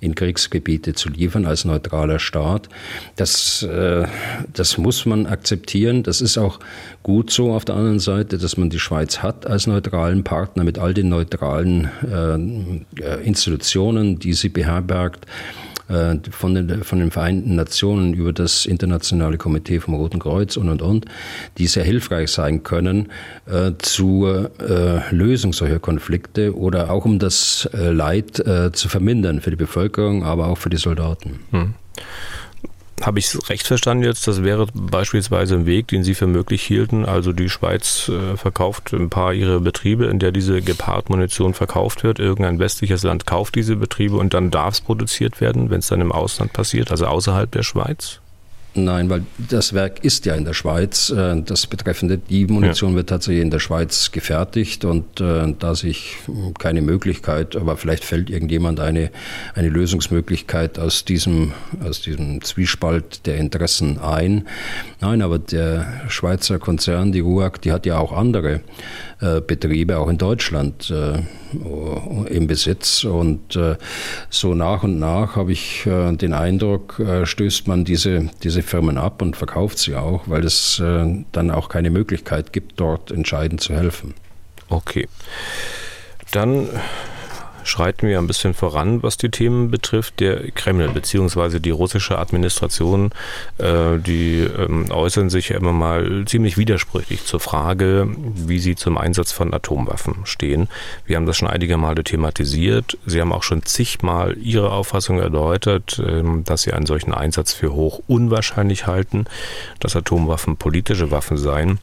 [0.00, 2.68] in Kriegsgebiete zu liefern als neutraler Staat.
[3.16, 4.06] Das, äh,
[4.52, 6.02] das muss man akzeptieren.
[6.02, 6.60] Das ist auch
[7.02, 10.78] gut so auf der anderen Seite, dass man die Schweiz hat als neutralen Partner mit
[10.78, 15.26] all den neutralen äh, äh Institutionen, die sie beherbergt.
[15.88, 20.68] Äh, von den, von den Vereinten Nationen über das Internationale Komitee vom Roten Kreuz und
[20.68, 21.06] und und,
[21.56, 23.08] die sehr hilfreich sein können
[23.46, 29.40] äh, zur äh, Lösung solcher Konflikte oder auch um das äh, Leid äh, zu vermindern
[29.40, 31.38] für die Bevölkerung, aber auch für die Soldaten.
[31.52, 31.74] Hm.
[33.02, 34.26] Habe ich es recht verstanden jetzt?
[34.26, 37.04] Das wäre beispielsweise ein Weg, den Sie für möglich hielten.
[37.04, 42.18] Also die Schweiz äh, verkauft ein paar ihrer Betriebe, in der diese Gepard-Munition verkauft wird.
[42.18, 46.00] Irgendein westliches Land kauft diese Betriebe und dann darf es produziert werden, wenn es dann
[46.00, 48.20] im Ausland passiert, also außerhalb der Schweiz?
[48.84, 51.10] Nein, weil das Werk ist ja in der Schweiz.
[51.10, 52.96] Äh, das betreffende, die Munition ja.
[52.96, 56.16] wird tatsächlich in der Schweiz gefertigt und äh, da sich
[56.58, 59.10] keine Möglichkeit, aber vielleicht fällt irgendjemand eine,
[59.54, 61.52] eine Lösungsmöglichkeit aus diesem,
[61.84, 64.46] aus diesem Zwiespalt der Interessen ein.
[65.00, 68.60] Nein, aber der Schweizer Konzern, die RUAG, die hat ja auch andere
[69.18, 71.18] Betriebe, auch in Deutschland, äh,
[72.28, 73.02] im Besitz.
[73.04, 73.76] Und äh,
[74.30, 78.96] so nach und nach habe ich äh, den Eindruck, äh, stößt man diese, diese Firmen
[78.96, 83.60] ab und verkauft sie auch, weil es äh, dann auch keine Möglichkeit gibt, dort entscheidend
[83.60, 84.14] zu helfen.
[84.68, 85.08] Okay.
[86.30, 86.68] Dann
[87.68, 90.20] schreiten wir ein bisschen voran, was die Themen betrifft.
[90.20, 91.60] Der Kreml bzw.
[91.60, 93.10] die russische Administration,
[93.58, 98.98] äh, die ähm, äußern sich ja immer mal ziemlich widersprüchlich zur Frage, wie sie zum
[98.98, 100.68] Einsatz von Atomwaffen stehen.
[101.06, 102.98] Wir haben das schon einige Male thematisiert.
[103.06, 107.72] Sie haben auch schon zigmal Ihre Auffassung erläutert, äh, dass Sie einen solchen Einsatz für
[107.72, 109.26] hoch unwahrscheinlich halten,
[109.80, 111.78] dass Atomwaffen politische Waffen seien.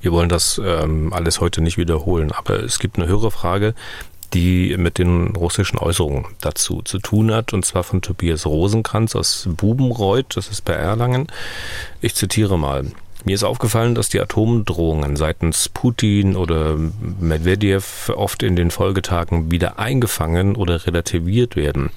[0.00, 3.74] Wir wollen das ähm, alles heute nicht wiederholen, aber es gibt eine höhere Frage,
[4.34, 9.48] die mit den russischen Äußerungen dazu zu tun hat, und zwar von Tobias Rosenkranz aus
[9.50, 11.26] Bubenreuth, das ist bei Erlangen.
[12.00, 12.86] Ich zitiere mal.
[13.24, 16.76] Mir ist aufgefallen, dass die Atomdrohungen seitens Putin oder
[17.20, 21.90] Medvedev oft in den Folgetagen wieder eingefangen oder relativiert werden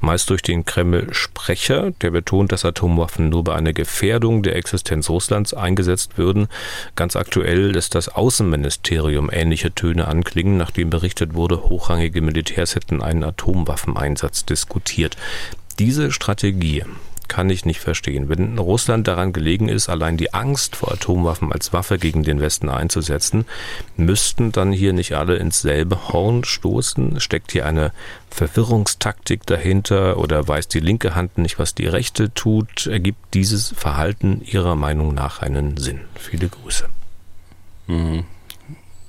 [0.00, 5.54] meist durch den Kreml-Sprecher, der betont, dass Atomwaffen nur bei einer Gefährdung der Existenz Russlands
[5.54, 6.48] eingesetzt würden.
[6.96, 13.24] Ganz aktuell lässt das Außenministerium ähnliche Töne anklingen, nachdem berichtet wurde, hochrangige Militärs hätten einen
[13.24, 15.16] Atomwaffeneinsatz diskutiert.
[15.78, 16.84] Diese Strategie
[17.28, 18.28] kann ich nicht verstehen.
[18.28, 22.68] Wenn Russland daran gelegen ist, allein die Angst vor Atomwaffen als Waffe gegen den Westen
[22.68, 23.44] einzusetzen,
[23.96, 27.20] müssten dann hier nicht alle ins selbe Horn stoßen?
[27.20, 27.92] Steckt hier eine
[28.30, 32.86] Verwirrungstaktik dahinter oder weiß die linke Hand nicht, was die rechte tut?
[32.86, 36.00] Ergibt dieses Verhalten Ihrer Meinung nach einen Sinn?
[36.14, 36.88] Viele Grüße.
[37.86, 38.24] Mhm.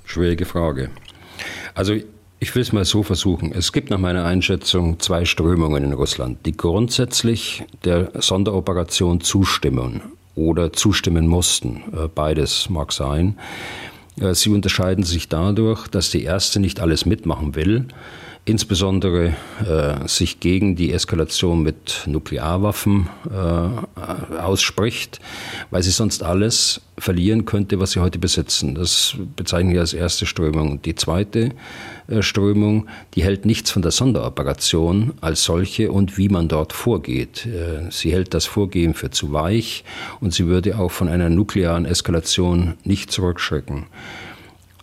[0.05, 0.89] Schwierige Frage.
[1.75, 1.95] Also
[2.39, 3.51] ich will es mal so versuchen.
[3.51, 10.01] Es gibt nach meiner Einschätzung zwei Strömungen in Russland, die grundsätzlich der Sonderoperation zustimmen
[10.35, 11.83] oder zustimmen mussten.
[11.93, 13.37] Äh, beides mag sein.
[14.19, 17.87] Äh, sie unterscheiden sich dadurch, dass die erste nicht alles mitmachen will,
[18.49, 19.35] insbesondere
[19.65, 25.19] äh, sich gegen die Eskalation mit Nuklearwaffen äh, ausspricht,
[25.69, 28.75] weil sie sonst alles verlieren könnte, was sie heute besitzen.
[28.75, 30.81] Das bezeichne ich als erste Strömung.
[30.81, 31.51] Die zweite
[32.07, 37.45] äh, Strömung, die hält nichts von der Sonderoperation als solche und wie man dort vorgeht.
[37.45, 39.83] Äh, sie hält das Vorgehen für zu weich
[40.19, 43.85] und sie würde auch von einer nuklearen Eskalation nicht zurückschrecken.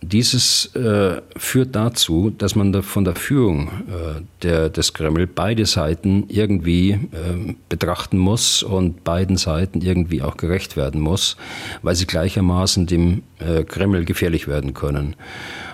[0.09, 5.66] Dieses äh, führt dazu, dass man da von der Führung äh, der, des Kreml beide
[5.66, 11.37] Seiten irgendwie äh, betrachten muss und beiden Seiten irgendwie auch gerecht werden muss,
[11.83, 15.16] weil sie gleichermaßen dem äh, Kreml gefährlich werden können.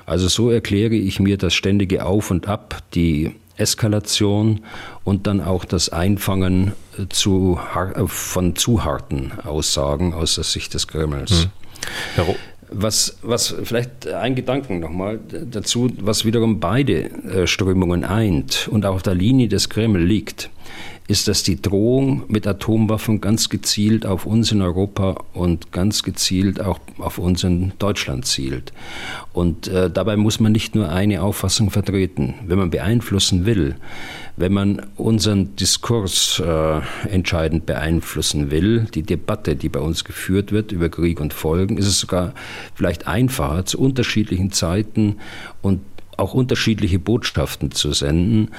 [0.07, 4.63] Also so erkläre ich mir das ständige Auf und Ab, die Eskalation
[5.05, 10.73] und dann auch das Einfangen äh, zu, äh, von zu harten Aussagen aus der Sicht
[10.73, 11.49] des Kremls.
[12.17, 12.35] Hm.
[12.75, 18.95] Was, was vielleicht ein Gedanken nochmal dazu, was wiederum beide äh, Strömungen eint und auch
[18.95, 20.51] auf der Linie des Kreml liegt,
[21.13, 26.59] ist, dass die Drohung mit Atomwaffen ganz gezielt auf uns in Europa und ganz gezielt
[26.59, 28.73] auch auf uns in Deutschland zielt.
[29.35, 32.35] Und äh, dabei muss man nicht nur eine Auffassung vertreten.
[32.47, 33.77] Wenn man beeinflussen will,
[34.39, 40.73] wenn man unseren Diskurs äh, entscheidend beeinflussen will, die Debatte, die bei uns geführt wird
[40.73, 42.33] über Krieg und Folgen, ist es sogar
[42.75, 45.17] vielleicht einfacher, zu unterschiedlichen Zeiten
[45.61, 45.81] und
[46.17, 48.51] auch unterschiedliche Botschaften zu senden,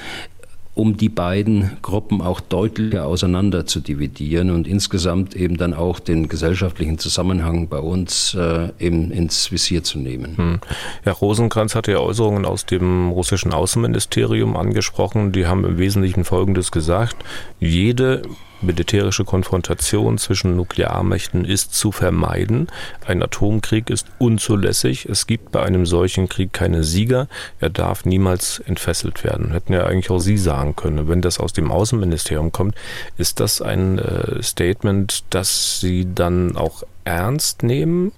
[0.74, 6.28] um die beiden Gruppen auch deutlicher auseinander zu dividieren und insgesamt eben dann auch den
[6.28, 10.36] gesellschaftlichen Zusammenhang bei uns äh, eben ins Visier zu nehmen.
[10.36, 10.60] Hm.
[11.02, 15.30] Herr Rosenkranz hatte ja Äußerungen aus dem russischen Außenministerium angesprochen.
[15.30, 17.16] Die haben im Wesentlichen Folgendes gesagt.
[17.60, 18.22] Jede
[18.64, 22.68] militärische Konfrontation zwischen Nuklearmächten ist zu vermeiden.
[23.06, 25.06] Ein Atomkrieg ist unzulässig.
[25.06, 27.28] Es gibt bei einem solchen Krieg keine Sieger.
[27.60, 29.52] Er darf niemals entfesselt werden.
[29.52, 31.08] Hätten ja eigentlich auch Sie sagen können.
[31.08, 32.74] Wenn das aus dem Außenministerium kommt,
[33.16, 38.12] ist das ein äh, Statement, das Sie dann auch ernst nehmen?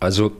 [0.00, 0.32] Also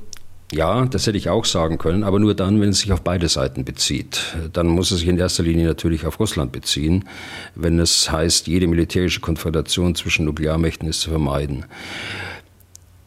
[0.51, 3.29] Ja, das hätte ich auch sagen können, aber nur dann, wenn es sich auf beide
[3.29, 4.35] Seiten bezieht.
[4.55, 7.05] Dann muss es sich in erster Linie natürlich auf Russland beziehen,
[7.55, 11.67] wenn es heißt, jede militärische Konfrontation zwischen Nuklearmächten ist zu vermeiden.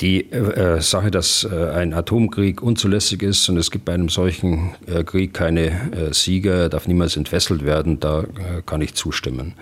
[0.02, 4.72] Die äh, Sache, dass äh, ein Atomkrieg unzulässig ist und es gibt bei einem solchen
[4.88, 9.54] äh, Krieg keine äh, Sieger, darf niemals entfesselt werden, da äh, kann ich zustimmen.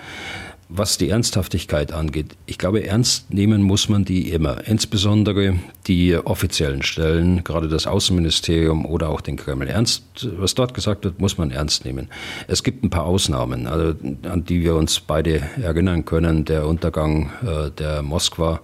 [0.71, 4.67] Was die Ernsthaftigkeit angeht, ich glaube, ernst nehmen muss man die immer.
[4.67, 5.55] Insbesondere
[5.87, 9.67] die offiziellen Stellen, gerade das Außenministerium oder auch den Kreml.
[9.67, 10.03] Ernst,
[10.37, 12.07] was dort gesagt wird, muss man ernst nehmen.
[12.47, 13.95] Es gibt ein paar Ausnahmen, also,
[14.29, 16.45] an die wir uns beide erinnern können.
[16.45, 18.61] Der Untergang äh, der Moskwa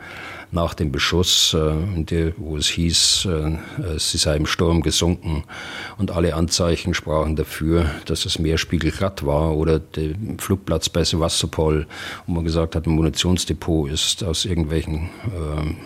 [0.56, 5.44] nach dem Beschuss, äh, wo es hieß, äh, sie sei im Sturm gesunken.
[5.98, 11.86] Und alle Anzeichen sprachen dafür, dass es Meerspiegel glatt war oder der Flugplatz bei Sevastopol,
[12.26, 15.78] wo man gesagt hat, ein Munitionsdepot ist aus irgendwelchen ähm,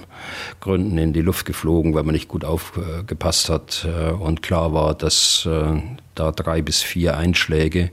[0.61, 3.85] Gründen in die Luft geflogen, weil man nicht gut aufgepasst hat.
[3.85, 5.47] Äh, und klar war, dass
[6.15, 7.91] da drei bis vier Einschläge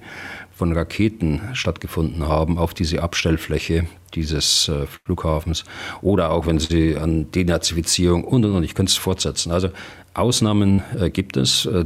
[0.57, 5.65] von Raketen stattgefunden haben auf diese Abstellfläche dieses äh, Flughafens
[6.01, 9.53] oder auch wenn sie an Denazifizierung und und und ich könnte es fortsetzen.
[9.53, 9.69] Also
[10.15, 11.85] Ausnahmen äh, gibt es, äh,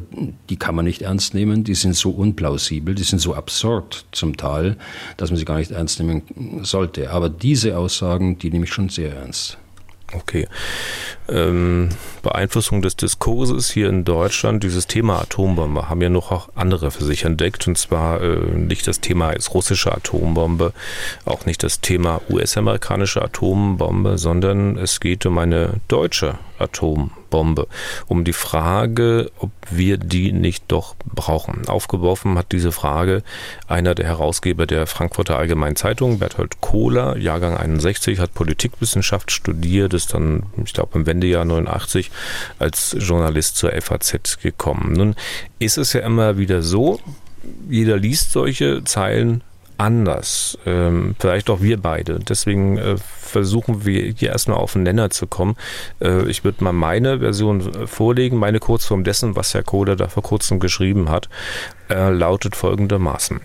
[0.48, 4.36] die kann man nicht ernst nehmen, die sind so unplausibel, die sind so absurd zum
[4.36, 4.76] Teil,
[5.16, 6.22] dass man sie gar nicht ernst nehmen
[6.62, 7.10] sollte.
[7.10, 9.58] Aber diese Aussagen, die nehme ich schon sehr ernst.
[10.12, 10.46] Okay.
[11.30, 11.90] Ähm,
[12.22, 17.04] Beeinflussung des Diskurses hier in Deutschland, dieses Thema Atombombe, haben ja noch auch andere für
[17.04, 17.66] sich entdeckt.
[17.66, 20.72] Und zwar äh, nicht das Thema als russische Atombombe,
[21.24, 27.66] auch nicht das Thema US-amerikanische Atombombe, sondern es geht um eine deutsche Atombombe.
[28.06, 31.68] Um die Frage, ob wir die nicht doch brauchen.
[31.68, 33.22] Aufgeworfen hat diese Frage
[33.66, 40.12] einer der Herausgeber der Frankfurter Allgemeinen Zeitung, Berthold Kohler, Jahrgang 61, hat Politikwissenschaft studiert, ist
[40.14, 42.10] dann, ich glaube, im Wendejahr 89
[42.58, 44.94] als Journalist zur FAZ gekommen.
[44.94, 45.14] Nun
[45.58, 46.98] ist es ja immer wieder so,
[47.68, 49.42] jeder liest solche Zeilen
[49.76, 50.58] anders.
[50.66, 52.18] Ähm, vielleicht auch wir beide.
[52.18, 55.56] Deswegen äh, versuchen wir hier erstmal auf den Nenner zu kommen.
[56.00, 60.22] Äh, ich würde mal meine Version vorlegen, meine Kurzform dessen, was Herr Kohler da vor
[60.22, 61.28] kurzem geschrieben hat,
[61.88, 63.40] äh, lautet folgendermaßen.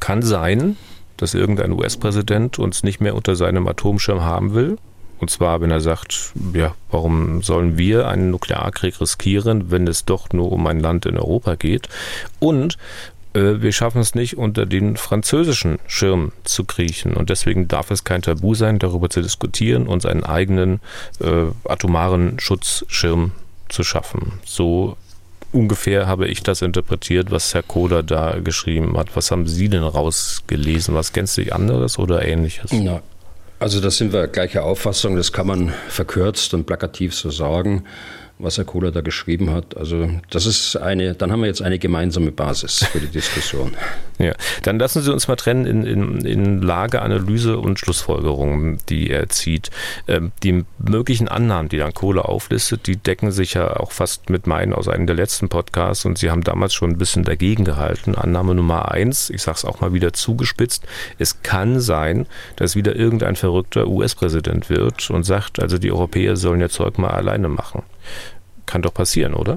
[0.00, 0.76] Kann sein,
[1.18, 4.78] dass irgendein US-Präsident uns nicht mehr unter seinem Atomschirm haben will.
[5.22, 10.30] Und zwar, wenn er sagt, ja, warum sollen wir einen Nuklearkrieg riskieren, wenn es doch
[10.32, 11.88] nur um ein Land in Europa geht?
[12.40, 12.76] Und
[13.32, 17.14] äh, wir schaffen es nicht, unter den französischen Schirm zu kriechen.
[17.14, 20.80] Und deswegen darf es kein Tabu sein, darüber zu diskutieren und seinen eigenen
[21.20, 23.30] äh, atomaren Schutzschirm
[23.68, 24.40] zu schaffen.
[24.44, 24.96] So
[25.52, 29.14] ungefähr habe ich das interpretiert, was Herr Kohler da geschrieben hat.
[29.14, 30.96] Was haben Sie denn rausgelesen?
[30.96, 32.72] Was gänzlich anderes oder ähnliches?
[32.72, 33.02] Na,
[33.62, 35.14] also da sind wir gleicher Auffassung.
[35.14, 37.84] Das kann man verkürzt und plakativ so sagen
[38.42, 39.76] was Herr Kohler da geschrieben hat.
[39.76, 43.72] Also das ist eine, dann haben wir jetzt eine gemeinsame Basis für die Diskussion.
[44.18, 49.28] Ja, dann lassen Sie uns mal trennen in, in, in Lageanalyse und Schlussfolgerungen, die er
[49.30, 49.70] zieht.
[50.06, 54.46] Ähm, die möglichen Annahmen, die dann Kohler auflistet, die decken sich ja auch fast mit
[54.46, 58.14] meinen aus einem der letzten Podcasts und Sie haben damals schon ein bisschen dagegen gehalten.
[58.14, 60.84] Annahme Nummer eins, ich sage es auch mal wieder zugespitzt,
[61.18, 66.60] es kann sein, dass wieder irgendein verrückter US-Präsident wird und sagt, also die Europäer sollen
[66.60, 67.82] ihr Zeug mal alleine machen.
[68.66, 69.56] Kann doch passieren, oder?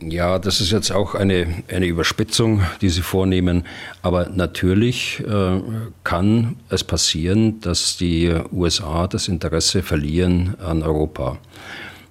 [0.00, 3.64] Ja, das ist jetzt auch eine, eine Überspitzung, die Sie vornehmen.
[4.02, 5.60] Aber natürlich äh,
[6.02, 11.38] kann es passieren, dass die USA das Interesse verlieren an Europa.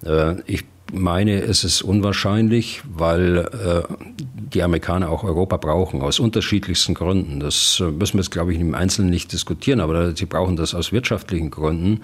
[0.06, 3.94] Äh, ich meine, es ist unwahrscheinlich, weil äh,
[4.54, 7.40] die Amerikaner auch Europa brauchen, aus unterschiedlichsten Gründen.
[7.40, 10.76] Das äh, müssen wir jetzt, glaube ich, im Einzelnen nicht diskutieren, aber sie brauchen das
[10.76, 12.02] aus wirtschaftlichen Gründen.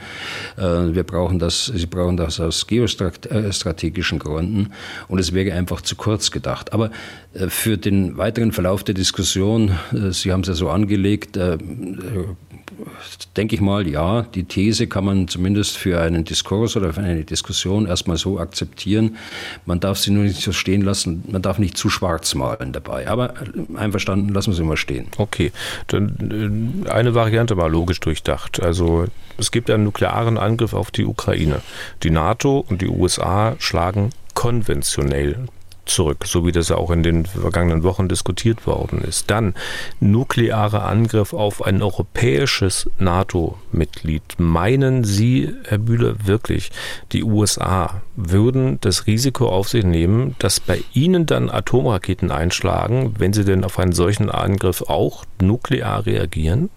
[0.57, 4.69] Äh, wir brauchen das, sie brauchen das aus geostrategischen Gründen.
[5.07, 6.73] Und es wäre einfach zu kurz gedacht.
[6.73, 6.91] Aber
[7.33, 11.57] äh, für den weiteren Verlauf der Diskussion, äh, Sie haben es ja so angelegt, äh,
[13.35, 17.23] denke ich mal, ja, die These kann man zumindest für einen Diskurs oder für eine
[17.23, 19.17] Diskussion erstmal so akzeptieren.
[19.65, 23.07] Man darf sie nur nicht so stehen lassen, man darf nicht zu schwarz malen dabei.
[23.07, 23.33] Aber
[23.75, 25.07] einverstanden, lassen wir sie mal stehen.
[25.17, 25.51] Okay,
[25.87, 28.61] dann äh, eine Variante mal logisch durchdacht.
[28.61, 29.05] Also
[29.37, 31.61] es gibt einen nuklearen Angriff auf die Ukraine.
[32.03, 35.47] Die NATO und die USA schlagen konventionell
[35.87, 39.29] zurück, so wie das auch in den vergangenen Wochen diskutiert worden ist.
[39.29, 39.53] Dann
[39.99, 44.23] nuklearer Angriff auf ein europäisches NATO-Mitglied.
[44.37, 46.71] Meinen Sie, Herr Bühler, wirklich,
[47.11, 53.33] die USA würden das Risiko auf sich nehmen, dass bei Ihnen dann Atomraketen einschlagen, wenn
[53.33, 56.69] sie denn auf einen solchen Angriff auch nuklear reagieren?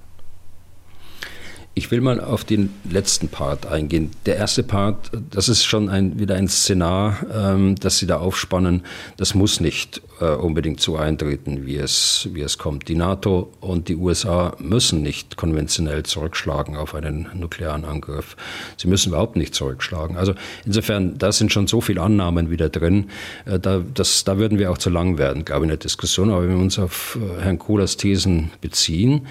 [1.80, 4.10] Ich will mal auf den letzten Part eingehen.
[4.26, 8.82] Der erste Part, das ist schon ein, wieder ein Szenar, ähm, das Sie da aufspannen.
[9.16, 12.88] Das muss nicht äh, unbedingt so eintreten, wie es, wie es kommt.
[12.88, 18.36] Die NATO und die USA müssen nicht konventionell zurückschlagen auf einen nuklearen Angriff.
[18.76, 20.18] Sie müssen überhaupt nicht zurückschlagen.
[20.18, 20.34] Also
[20.66, 23.08] insofern, da sind schon so viele Annahmen wieder drin.
[23.46, 26.28] Äh, da, das, da würden wir auch zu lang werden, glaube ich, in der Diskussion.
[26.28, 29.26] Aber wenn wir uns auf äh, Herrn Kohlers Thesen beziehen,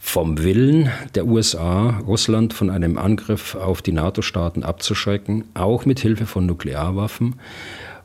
[0.00, 6.26] vom Willen der USA, Russland von einem Angriff auf die NATO-Staaten abzuschrecken, auch mit Hilfe
[6.26, 7.36] von Nuklearwaffen,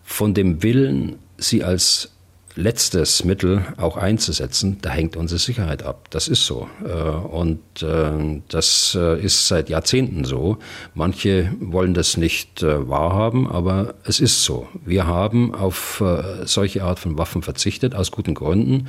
[0.04, 2.15] von dem Willen, sie als
[2.56, 6.08] letztes Mittel auch einzusetzen, da hängt unsere Sicherheit ab.
[6.10, 6.70] Das ist so.
[6.86, 10.58] Äh, und äh, das äh, ist seit Jahrzehnten so.
[10.94, 14.68] Manche wollen das nicht wahrhaben, aber es ist so.
[14.86, 16.02] Wir haben auf
[16.46, 18.88] solche Art von Waffen verzichtet, aus guten Gründen.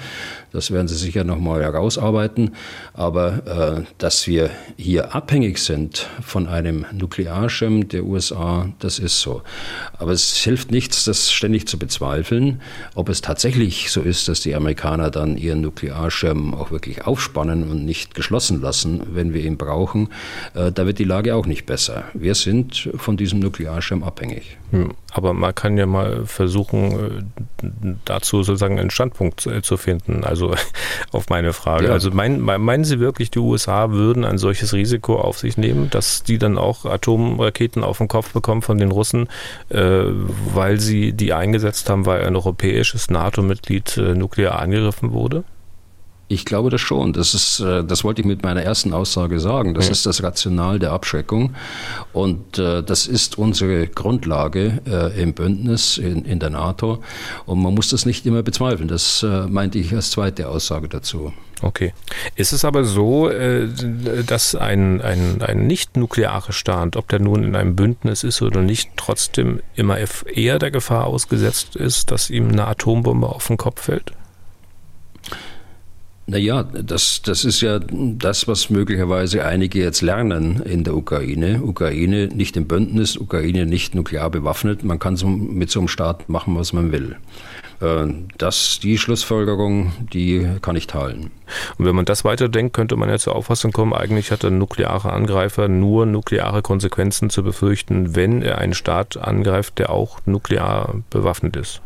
[0.52, 2.54] Das werden Sie sicher nochmal herausarbeiten.
[2.92, 9.42] Aber dass wir hier abhängig sind von einem Nuklearschirm der USA, das ist so.
[9.98, 12.60] Aber es hilft nichts, das ständig zu bezweifeln,
[12.94, 17.70] ob es tatsächlich tatsächlich so ist, dass die Amerikaner dann ihren Nuklearschirm auch wirklich aufspannen
[17.70, 20.08] und nicht geschlossen lassen, wenn wir ihn brauchen,
[20.54, 22.04] äh, da wird die Lage auch nicht besser.
[22.12, 24.58] Wir sind von diesem Nuklearschirm abhängig.
[25.12, 27.30] Aber man kann ja mal versuchen,
[27.62, 27.68] äh,
[28.04, 30.24] dazu sozusagen einen Standpunkt äh, zu finden.
[30.24, 30.54] Also
[31.12, 31.86] auf meine Frage.
[31.86, 31.92] Ja.
[31.92, 36.24] Also mein, meinen Sie wirklich, die USA würden ein solches Risiko auf sich nehmen, dass
[36.24, 39.28] die dann auch Atomraketen auf den Kopf bekommen von den Russen,
[39.68, 45.44] weil sie die eingesetzt haben, weil ein europäisches NATO NATO-Mitglied äh, nuklear angegriffen wurde?
[46.28, 47.12] Ich glaube das schon.
[47.12, 49.74] Das ist, äh, das wollte ich mit meiner ersten Aussage sagen.
[49.74, 49.92] Das ja.
[49.92, 51.54] ist das Rational der Abschreckung.
[52.12, 57.02] Und äh, das ist unsere Grundlage äh, im Bündnis, in, in der NATO.
[57.44, 58.88] Und man muss das nicht immer bezweifeln.
[58.88, 61.32] Das äh, meinte ich als zweite Aussage dazu.
[61.62, 61.94] Okay.
[62.34, 63.30] Ist es aber so,
[64.26, 68.90] dass ein, ein, ein nicht-nuklearer Staat, ob der nun in einem Bündnis ist oder nicht,
[68.98, 69.96] trotzdem immer
[70.26, 74.12] eher der Gefahr ausgesetzt ist, dass ihm eine Atombombe auf den Kopf fällt?
[76.28, 81.62] Naja, das, das ist ja das, was möglicherweise einige jetzt lernen in der Ukraine.
[81.62, 84.82] Ukraine nicht im Bündnis, Ukraine nicht nuklear bewaffnet.
[84.82, 87.16] Man kann so mit so einem Staat machen, was man will.
[87.80, 88.08] Äh,
[88.38, 91.30] das, die Schlussfolgerung, die kann ich teilen.
[91.78, 95.12] Und wenn man das weiterdenkt, könnte man ja zur Auffassung kommen, eigentlich hat ein nuklearer
[95.12, 101.54] Angreifer nur nukleare Konsequenzen zu befürchten, wenn er einen Staat angreift, der auch nuklear bewaffnet
[101.54, 101.82] ist.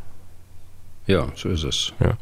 [1.11, 1.93] Ja, so ist es.
[1.99, 2.17] Ja.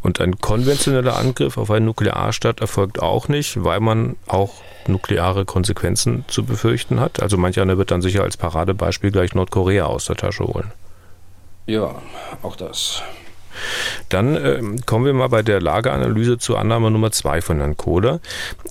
[0.00, 6.24] Und ein konventioneller Angriff auf einen Nuklearstaat erfolgt auch nicht, weil man auch nukleare Konsequenzen
[6.28, 7.20] zu befürchten hat.
[7.20, 10.70] Also manch einer wird dann sicher als Paradebeispiel gleich Nordkorea aus der Tasche holen.
[11.66, 11.96] Ja,
[12.42, 13.02] auch das.
[14.08, 18.20] Dann äh, kommen wir mal bei der Lageanalyse zur Annahme Nummer zwei von Herrn Kohler.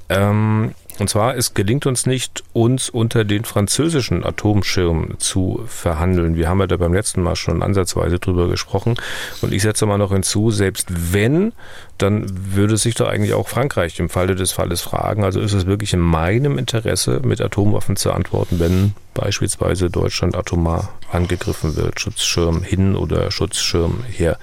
[0.07, 6.35] Ähm, und zwar, es gelingt uns nicht, uns unter den französischen Atomschirm zu verhandeln.
[6.35, 8.95] Wir haben ja da beim letzten Mal schon ansatzweise drüber gesprochen.
[9.41, 11.53] Und ich setze mal noch hinzu, selbst wenn,
[11.97, 12.25] dann
[12.55, 15.23] würde sich doch eigentlich auch Frankreich im Falle des Falles fragen.
[15.23, 20.89] Also ist es wirklich in meinem Interesse, mit Atomwaffen zu antworten, wenn beispielsweise Deutschland atomar
[21.11, 24.37] angegriffen wird, Schutzschirm hin oder Schutzschirm her,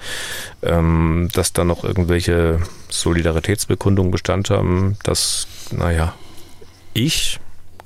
[0.63, 6.13] ähm, dass da noch irgendwelche Solidaritätsbekundungen Bestand haben, das, naja,
[6.95, 7.39] ich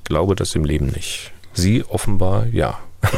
[0.05, 1.31] glaube das im Leben nicht.
[1.53, 2.79] Sie offenbar ja.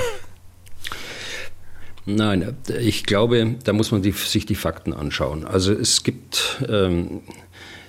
[2.06, 5.46] Nein, ich glaube, da muss man die, sich die Fakten anschauen.
[5.46, 7.22] Also es gibt ähm,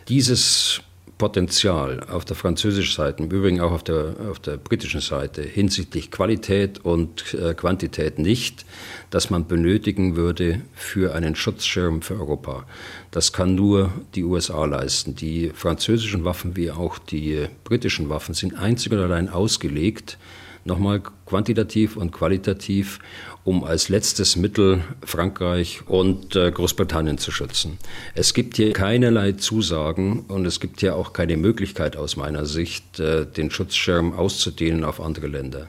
[0.08, 0.82] dieses
[1.22, 6.10] Potenzial auf der französischen Seite, im Übrigen auch auf der, auf der britischen Seite, hinsichtlich
[6.10, 8.66] Qualität und äh, Quantität nicht,
[9.10, 12.66] dass man benötigen würde für einen Schutzschirm für Europa.
[13.12, 15.14] Das kann nur die USA leisten.
[15.14, 20.18] Die französischen Waffen wie auch die britischen Waffen sind einzig und allein ausgelegt,
[20.64, 22.98] nochmal quantitativ und qualitativ,
[23.44, 27.78] um als letztes Mittel Frankreich und äh, Großbritannien zu schützen.
[28.14, 33.00] Es gibt hier keinerlei Zusagen und es gibt hier auch keine Möglichkeit aus meiner Sicht,
[33.00, 35.68] äh, den Schutzschirm auszudehnen auf andere Länder.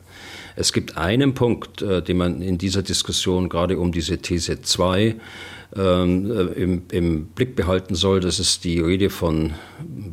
[0.56, 5.16] Es gibt einen Punkt, äh, den man in dieser Diskussion gerade um diese These 2
[5.76, 8.20] ähm, äh, im, im, Blick behalten soll.
[8.20, 9.54] Das ist die Rede von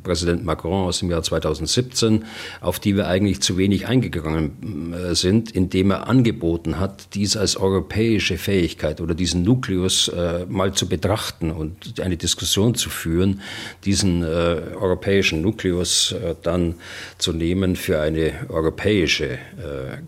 [0.02, 2.24] Präsident Macron aus dem Jahr 2017,
[2.61, 7.56] auf die wir eigentlich zu wenig eingegangen äh, sind, indem er angeboten hat, dies als
[7.56, 13.40] europäische Fähigkeit oder diesen Nukleus äh, mal zu betrachten und eine Diskussion zu führen,
[13.84, 16.76] diesen äh, europäischen Nukleus äh, dann
[17.18, 19.38] zu nehmen für eine europäische äh,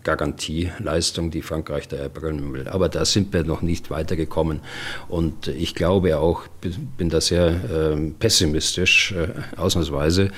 [0.03, 2.67] Garantieleistung, die Frankreich da erbringen will.
[2.67, 4.61] Aber da sind wir noch nicht weitergekommen
[5.07, 6.43] und ich glaube auch,
[6.97, 10.29] bin da sehr äh, pessimistisch, äh, ausnahmsweise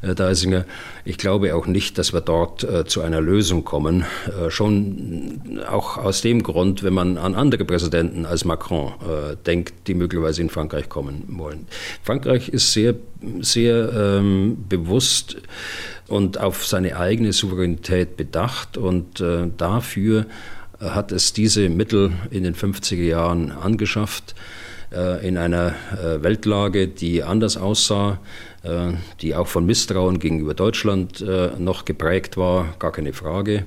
[0.00, 0.64] Herr Deisinger.
[1.04, 4.04] Ich glaube auch nicht, dass wir dort äh, zu einer Lösung kommen.
[4.26, 9.86] Äh, schon auch aus dem Grund, wenn man an andere Präsidenten als Macron äh, denkt,
[9.86, 11.66] die möglicherweise in Frankreich kommen wollen.
[12.02, 12.94] Frankreich ist sehr,
[13.40, 15.36] sehr ähm, bewusst
[16.08, 20.26] und auf seine eigene Souveränität bedacht und äh, dafür
[20.82, 24.34] hat es diese Mittel in den 50er Jahren angeschafft
[24.92, 28.18] äh, in einer äh, Weltlage, die anders aussah,
[28.62, 31.24] äh, die auch von Misstrauen gegenüber Deutschland
[31.58, 33.64] noch geprägt war, gar keine Frage.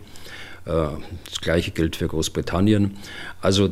[0.66, 2.98] Das Gleiche gilt für Großbritannien.
[3.40, 3.70] Also,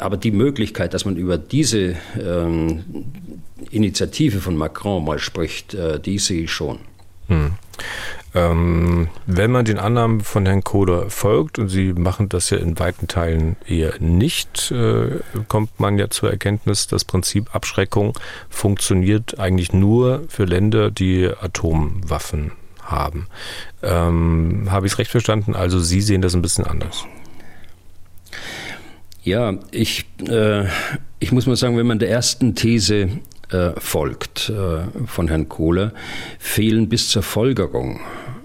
[0.00, 2.84] aber die Möglichkeit, dass man über diese ähm,
[3.70, 5.76] Initiative von Macron mal spricht,
[6.06, 6.78] die sehe ich schon.
[7.28, 7.52] Hm.
[8.34, 12.78] Ähm, wenn man den Annahmen von Herrn Kohler folgt, und Sie machen das ja in
[12.78, 15.18] weiten Teilen eher nicht, äh,
[15.48, 18.18] kommt man ja zur Erkenntnis, das Prinzip Abschreckung
[18.48, 22.52] funktioniert eigentlich nur für Länder, die Atomwaffen
[22.82, 23.26] haben.
[23.82, 25.54] Ähm, Habe ich es recht verstanden?
[25.54, 27.04] Also Sie sehen das ein bisschen anders.
[29.24, 30.64] Ja, ich, äh,
[31.20, 33.20] ich muss mal sagen, wenn man der ersten These
[33.52, 35.92] äh, folgt äh, von Herrn Kohler,
[36.38, 38.00] fehlen bis zur Folgerung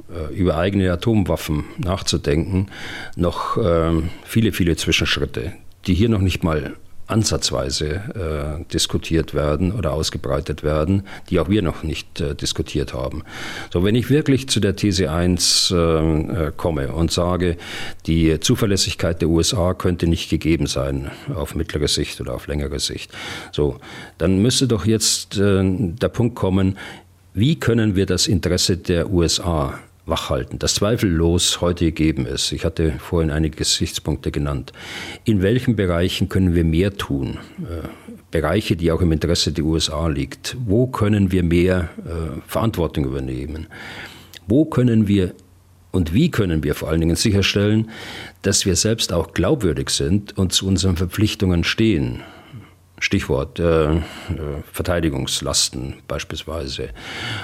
[0.09, 2.67] äh, über eigene Atomwaffen nachzudenken,
[3.15, 5.53] noch ähm, viele, viele Zwischenschritte,
[5.85, 6.75] die hier noch nicht mal
[7.07, 13.23] ansatzweise äh, diskutiert werden oder ausgebreitet werden, die auch wir noch nicht äh, diskutiert haben.
[13.71, 17.57] So, wenn ich wirklich zu der These 1 äh, äh, komme und sage,
[18.05, 23.11] die Zuverlässigkeit der USA könnte nicht gegeben sein auf mittlere Sicht oder auf längere Sicht,
[23.51, 23.77] so,
[24.17, 26.77] dann müsste doch jetzt äh, der Punkt kommen,
[27.33, 32.51] wie können wir das Interesse der USA wachhalten, das zweifellos heute gegeben ist.
[32.51, 34.71] Ich hatte vorhin einige Gesichtspunkte genannt.
[35.25, 37.37] In welchen Bereichen können wir mehr tun?
[37.59, 37.87] Äh,
[38.31, 40.57] Bereiche, die auch im Interesse der USA liegt.
[40.65, 43.67] Wo können wir mehr äh, Verantwortung übernehmen?
[44.47, 45.33] Wo können wir
[45.91, 47.89] und wie können wir vor allen Dingen sicherstellen,
[48.41, 52.21] dass wir selbst auch glaubwürdig sind und zu unseren Verpflichtungen stehen?
[52.99, 53.99] Stichwort äh, äh,
[54.71, 56.89] Verteidigungslasten beispielsweise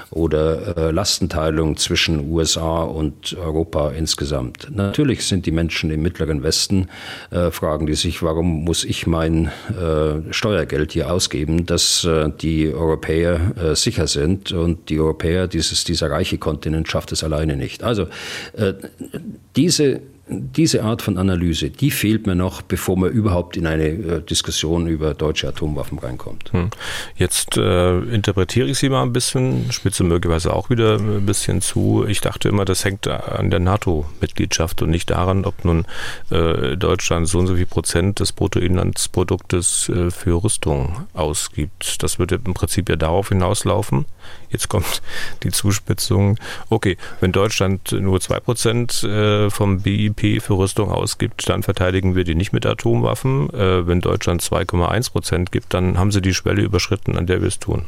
[0.09, 4.69] oder äh, Lastenteilung zwischen USA und Europa insgesamt.
[4.71, 6.89] Natürlich sind die Menschen im Mittleren Westen,
[7.29, 12.73] äh, fragen die sich, warum muss ich mein äh, Steuergeld hier ausgeben, dass äh, die
[12.73, 17.83] Europäer sicher sind und die Europäer, dieses, dieser reiche Kontinent, schafft es alleine nicht.
[17.83, 18.07] Also
[19.55, 20.01] diese
[20.33, 24.87] diese Art von Analyse, die fehlt mir noch, bevor man überhaupt in eine äh, Diskussion
[24.87, 26.51] über deutsche Atomwaffen reinkommt.
[26.53, 26.69] Hm.
[27.15, 32.05] Jetzt äh, interpretiere ich Sie mal ein bisschen, spitze möglicherweise auch wieder ein bisschen zu.
[32.07, 35.85] Ich dachte immer, das hängt an der NATO-Mitgliedschaft und nicht daran, ob nun
[36.29, 42.03] äh, Deutschland so und so viel Prozent des Bruttoinlandsproduktes äh, für Rüstung ausgibt.
[42.03, 44.05] Das würde im Prinzip ja darauf hinauslaufen.
[44.49, 45.01] Jetzt kommt
[45.43, 46.37] die Zuspitzung.
[46.69, 52.23] Okay, wenn Deutschland nur zwei Prozent äh, vom BIP für Rüstung ausgibt, dann verteidigen wir
[52.23, 53.49] die nicht mit Atomwaffen.
[53.49, 57.47] Äh, wenn Deutschland 2,1 Prozent gibt, dann haben sie die Schwelle überschritten, an der wir
[57.47, 57.85] es tun.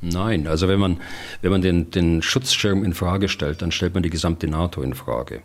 [0.00, 1.00] Nein, also wenn man,
[1.42, 4.94] wenn man den, den Schutzschirm in Frage stellt, dann stellt man die gesamte NATO in
[4.94, 5.42] Frage.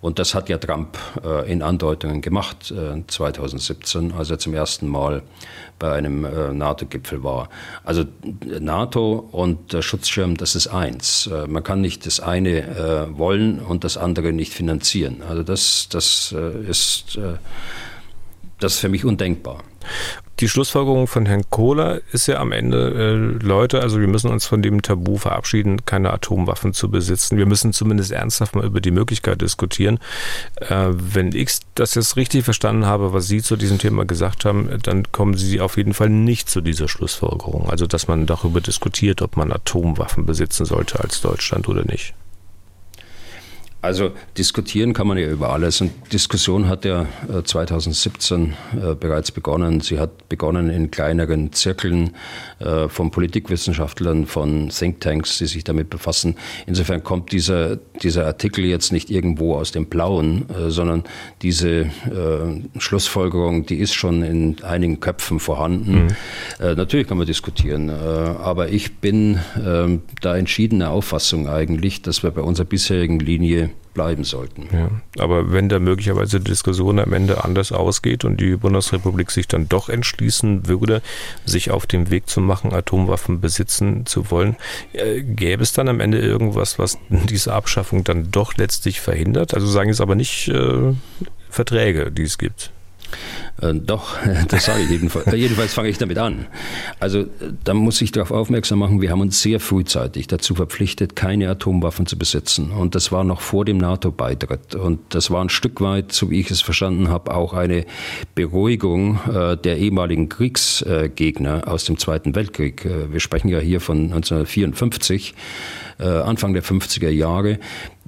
[0.00, 4.88] Und das hat ja Trump äh, in Andeutungen gemacht äh, 2017, als er zum ersten
[4.88, 5.22] Mal
[5.78, 7.48] bei einem äh, NATO-Gipfel war.
[7.84, 8.04] Also
[8.58, 11.28] NATO und Schutzschirm, das ist eins.
[11.28, 15.22] Äh, man kann nicht das eine äh, wollen und das andere nicht finanzieren.
[15.28, 17.18] Also das, das äh, ist
[18.58, 19.64] das ist für mich undenkbar.
[20.40, 24.46] Die Schlussfolgerung von Herrn Kohler ist ja am Ende, äh, Leute, also wir müssen uns
[24.46, 27.36] von dem Tabu verabschieden, keine Atomwaffen zu besitzen.
[27.36, 29.98] Wir müssen zumindest ernsthaft mal über die Möglichkeit diskutieren.
[30.56, 34.68] Äh, wenn ich das jetzt richtig verstanden habe, was Sie zu diesem Thema gesagt haben,
[34.82, 37.68] dann kommen Sie auf jeden Fall nicht zu dieser Schlussfolgerung.
[37.68, 42.14] Also, dass man darüber diskutiert, ob man Atomwaffen besitzen sollte als Deutschland oder nicht.
[43.82, 45.80] Also diskutieren kann man ja über alles.
[45.80, 47.06] Und Diskussion hat ja
[47.42, 49.80] 2017 äh, äh, bereits begonnen.
[49.80, 52.14] Sie hat begonnen in kleineren Zirkeln
[52.60, 56.36] äh, von Politikwissenschaftlern, von Thinktanks, die sich damit befassen.
[56.68, 57.74] Insofern kommt dieser,
[58.04, 61.02] dieser Artikel jetzt nicht irgendwo aus dem Blauen, sondern
[61.42, 61.90] diese
[62.78, 66.06] Schlussfolgerung, die ist schon in einigen Köpfen vorhanden.
[66.60, 66.76] Mhm.
[66.76, 72.42] natürlich kann man diskutieren, aber ich bin ähm, da entschiedener Auffassung eigentlich, dass wir bei
[72.42, 74.68] unserer bisherigen Linie bleiben sollten.
[74.72, 74.90] Ja,
[75.22, 79.68] aber wenn da möglicherweise die Diskussion am Ende anders ausgeht und die Bundesrepublik sich dann
[79.68, 81.02] doch entschließen würde,
[81.44, 84.56] sich auf den Weg zu machen, Atomwaffen besitzen zu wollen,
[84.92, 89.54] äh, gäbe es dann am Ende irgendwas, was diese Abschaffung dann doch letztlich verhindert?
[89.54, 90.94] Also sagen es aber nicht äh,
[91.50, 92.70] Verträge, die es gibt.
[93.60, 94.16] Äh, doch,
[94.48, 95.32] das sage ich jedenfalls.
[95.32, 96.46] jedenfalls fange ich damit an.
[97.00, 97.26] Also
[97.64, 102.06] da muss ich darauf aufmerksam machen, wir haben uns sehr frühzeitig dazu verpflichtet, keine Atomwaffen
[102.06, 102.70] zu besitzen.
[102.70, 104.74] Und das war noch vor dem NATO-Beitritt.
[104.74, 107.84] Und das war ein Stück weit, so wie ich es verstanden habe, auch eine
[108.34, 112.84] Beruhigung äh, der ehemaligen Kriegsgegner aus dem Zweiten Weltkrieg.
[112.84, 115.34] Äh, wir sprechen ja hier von 1954.
[115.98, 117.58] Äh, Anfang der 50er Jahre.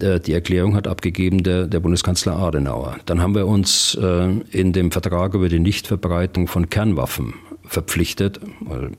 [0.00, 2.96] Äh, die Erklärung hat abgegeben der, der Bundeskanzler Adenauer.
[3.06, 7.34] Dann haben wir uns äh, in dem Vertrag über die Nichtverbreitung von Kernwaffen
[7.66, 8.40] verpflichtet,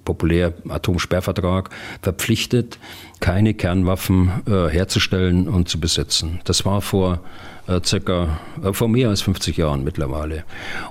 [0.05, 1.69] populär Atomsperrvertrag,
[2.01, 2.79] verpflichtet,
[3.19, 6.39] keine Kernwaffen herzustellen und zu besitzen.
[6.45, 7.21] Das war vor
[7.67, 10.43] äh, circa äh, vor mehr als 50 Jahren mittlerweile.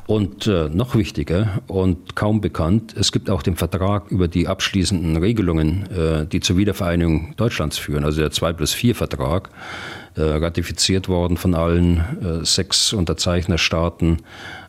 [0.07, 5.17] Und äh, noch wichtiger und kaum bekannt, es gibt auch den Vertrag über die abschließenden
[5.17, 9.51] Regelungen, äh, die zur Wiedervereinigung Deutschlands führen, also der 2 plus 4 Vertrag,
[10.17, 11.99] äh, ratifiziert worden von allen
[12.43, 14.19] äh, sechs Unterzeichnerstaaten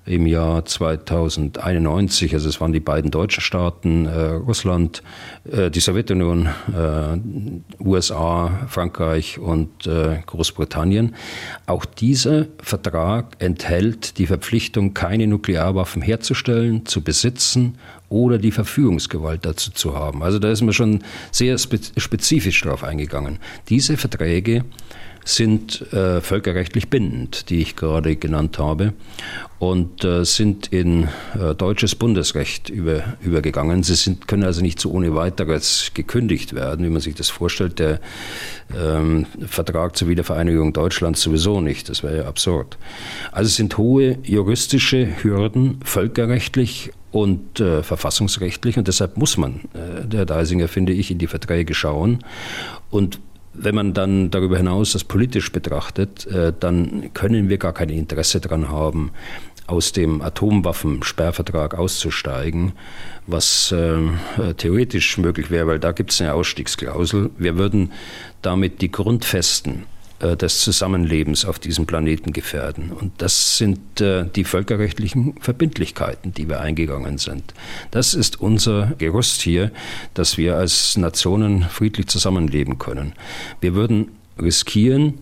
[0.06, 2.34] im Jahr 2091.
[2.34, 5.02] Also es waren die beiden deutschen Staaten, äh, Russland,
[5.52, 11.16] äh, die Sowjetunion, äh, USA, Frankreich und äh, Großbritannien.
[11.66, 17.78] Auch dieser Vertrag enthält die Verpflichtung, keine Nuklearwaffen herzustellen, zu besitzen
[18.10, 20.22] oder die Verfügungsgewalt dazu zu haben.
[20.22, 23.40] Also da ist man schon sehr spezifisch darauf eingegangen.
[23.70, 24.64] Diese Verträge
[25.26, 28.94] sind äh, völkerrechtlich bindend, die ich gerade genannt habe,
[29.58, 31.08] und äh, sind in
[31.40, 33.82] äh, deutsches Bundesrecht über, übergegangen.
[33.82, 37.80] Sie sind, können also nicht so ohne weiteres gekündigt werden, wie man sich das vorstellt.
[37.80, 38.00] Der
[38.80, 41.90] ähm, Vertrag zur Wiedervereinigung Deutschlands sowieso nicht.
[41.90, 42.78] Das wäre ja absurd.
[43.32, 48.78] Also es sind hohe juristische Hürden, völkerrechtlich und äh, verfassungsrechtlich.
[48.78, 52.20] Und deshalb muss man, äh, der Deisinger, finde ich, in die Verträge schauen.
[52.92, 53.20] Und
[53.58, 58.40] wenn man dann darüber hinaus das politisch betrachtet, äh, dann können wir gar kein Interesse
[58.40, 59.12] daran haben,
[59.68, 62.74] aus dem Atomwaffensperrvertrag auszusteigen,
[63.26, 67.32] was äh, theoretisch möglich wäre, weil da gibt es eine Ausstiegsklausel.
[67.38, 67.92] Wir würden
[68.42, 69.84] damit die Grundfesten
[70.20, 72.92] des Zusammenlebens auf diesem Planeten gefährden.
[72.92, 77.54] Und das sind äh, die völkerrechtlichen Verbindlichkeiten, die wir eingegangen sind.
[77.92, 79.72] Das ist unser Gerüst hier,
[80.14, 83.14] dass wir als Nationen friedlich zusammenleben können.
[83.60, 84.10] Wir würden
[84.40, 85.20] riskieren,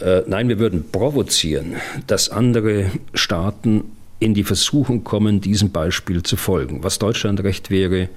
[0.00, 3.84] äh, nein, wir würden provozieren, dass andere Staaten
[4.20, 6.82] in die Versuchung kommen, diesem Beispiel zu folgen.
[6.82, 8.08] Was Deutschland recht wäre,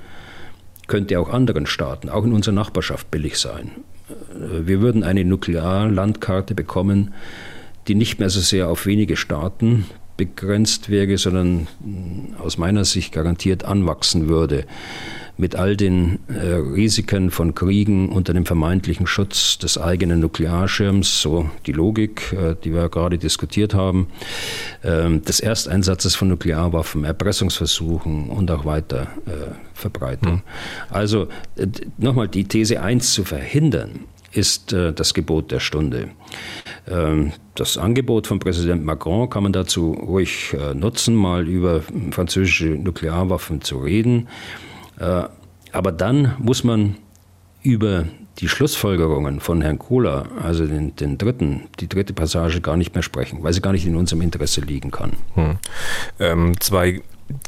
[0.88, 3.72] könnte auch anderen Staaten, auch in unserer Nachbarschaft billig sein.
[4.40, 7.14] Wir würden eine Nuklearlandkarte bekommen,
[7.88, 9.86] die nicht mehr so sehr auf wenige Staaten
[10.16, 11.68] begrenzt wäre, sondern
[12.40, 14.66] aus meiner Sicht garantiert anwachsen würde
[15.38, 21.50] mit all den äh, Risiken von Kriegen unter dem vermeintlichen Schutz des eigenen Nuklearschirms, so
[21.66, 24.08] die Logik, äh, die wir gerade diskutiert haben,
[24.82, 30.34] äh, des Ersteinsatzes von Nuklearwaffen, Erpressungsversuchen und auch weiter äh, Verbreitung.
[30.34, 30.42] Hm.
[30.90, 31.68] Also äh,
[31.98, 36.10] nochmal die These 1 zu verhindern, ist äh, das Gebot der Stunde.
[36.88, 41.82] Ähm, das Angebot von Präsident Macron kann man dazu ruhig nutzen, mal über
[42.12, 44.28] französische Nuklearwaffen zu reden.
[45.00, 45.24] Äh,
[45.72, 46.96] aber dann muss man
[47.64, 48.06] über
[48.40, 53.02] die Schlussfolgerungen von Herrn Kohler, also den, den, dritten, die dritte Passage gar nicht mehr
[53.02, 55.14] sprechen, weil sie gar nicht in unserem Interesse liegen kann.
[55.34, 55.58] Hm.
[56.20, 57.02] Ähm, zwei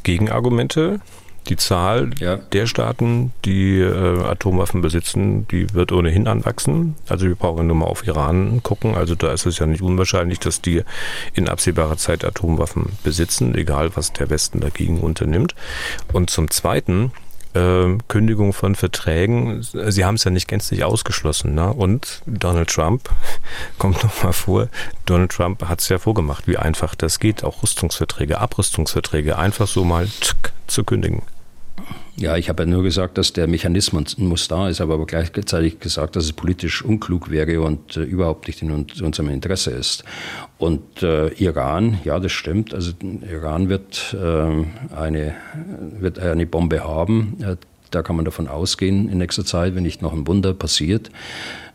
[0.03, 0.99] Gegenargumente.
[1.47, 2.35] Die Zahl ja.
[2.35, 6.95] der Staaten, die äh, Atomwaffen besitzen, die wird ohnehin anwachsen.
[7.07, 8.93] Also wir brauchen nur mal auf Iran gucken.
[8.93, 10.83] Also da ist es ja nicht unwahrscheinlich, dass die
[11.33, 15.55] in absehbarer Zeit Atomwaffen besitzen, egal was der Westen dagegen unternimmt.
[16.13, 17.13] Und zum Zweiten,
[17.53, 21.55] äh, Kündigung von Verträgen, sie haben es ja nicht gänzlich ausgeschlossen.
[21.55, 21.71] Ne?
[21.73, 23.09] Und Donald Trump,
[23.77, 24.67] kommt nochmal vor,
[25.05, 29.83] Donald Trump hat es ja vorgemacht, wie einfach das geht, auch Rüstungsverträge, Abrüstungsverträge einfach so
[29.83, 31.23] mal tsk, zu kündigen.
[32.15, 36.15] Ja, ich habe ja nur gesagt, dass der Mechanismus da ist, aber, aber gleichzeitig gesagt,
[36.17, 40.03] dass es politisch unklug wäre und äh, überhaupt nicht in unserem Interesse ist.
[40.57, 42.73] Und äh, Iran, ja, das stimmt.
[42.73, 42.91] Also
[43.29, 45.35] Iran wird, äh, eine,
[45.99, 47.37] wird eine Bombe haben.
[47.91, 51.09] Da kann man davon ausgehen in nächster Zeit, wenn nicht noch ein Wunder passiert.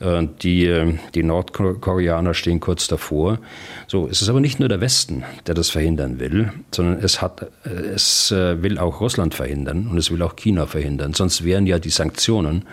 [0.01, 3.39] Äh, die, äh, die Nordkoreaner stehen kurz davor.
[3.87, 7.51] So, es ist aber nicht nur der Westen, der das verhindern will, sondern es, hat,
[7.65, 11.15] äh, es will auch Russland verhindern und es will auch China verhindern.
[11.15, 12.65] Sonst wären ja die Sanktionen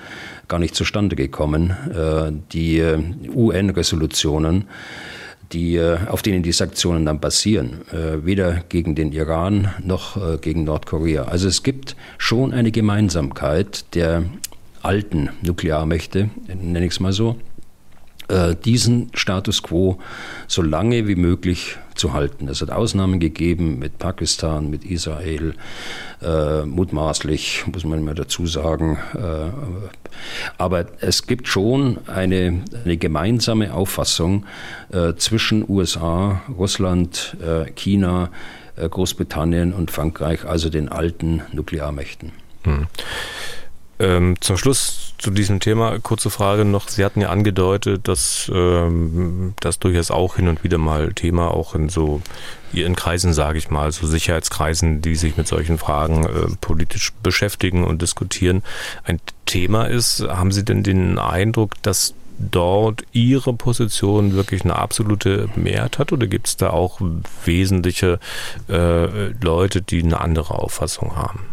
[0.47, 1.75] gar nicht zustande gekommen.
[2.51, 2.83] Die
[3.33, 4.65] UN-Resolutionen
[5.53, 10.37] die, äh, auf denen die Sanktionen dann basieren, äh, weder gegen den Iran noch äh,
[10.37, 11.23] gegen Nordkorea.
[11.23, 14.23] Also es gibt schon eine Gemeinsamkeit der
[14.81, 17.37] alten Nuklearmächte, nenne ich es mal so,
[18.63, 19.99] diesen Status quo
[20.47, 22.47] so lange wie möglich zu halten.
[22.47, 25.53] Es hat Ausnahmen gegeben mit Pakistan, mit Israel,
[26.23, 28.97] äh, mutmaßlich, muss man immer dazu sagen.
[29.13, 29.51] Äh,
[30.57, 34.47] aber es gibt schon eine, eine gemeinsame Auffassung
[34.91, 38.31] äh, zwischen USA, Russland, äh, China,
[38.77, 42.31] äh, Großbritannien und Frankreich, also den alten Nuklearmächten.
[42.63, 42.87] Hm.
[44.01, 46.89] Ähm, zum Schluss zu diesem Thema kurze Frage noch.
[46.89, 51.75] Sie hatten ja angedeutet, dass ähm, das durchaus auch hin und wieder mal Thema auch
[51.75, 52.21] in so
[52.73, 57.83] in Kreisen, sage ich mal, so Sicherheitskreisen, die sich mit solchen Fragen äh, politisch beschäftigen
[57.83, 58.63] und diskutieren,
[59.03, 60.21] ein Thema ist.
[60.27, 66.25] Haben Sie denn den Eindruck, dass dort Ihre Position wirklich eine absolute Mehrheit hat oder
[66.25, 66.99] gibt es da auch
[67.45, 68.19] wesentliche
[68.67, 71.50] äh, Leute, die eine andere Auffassung haben?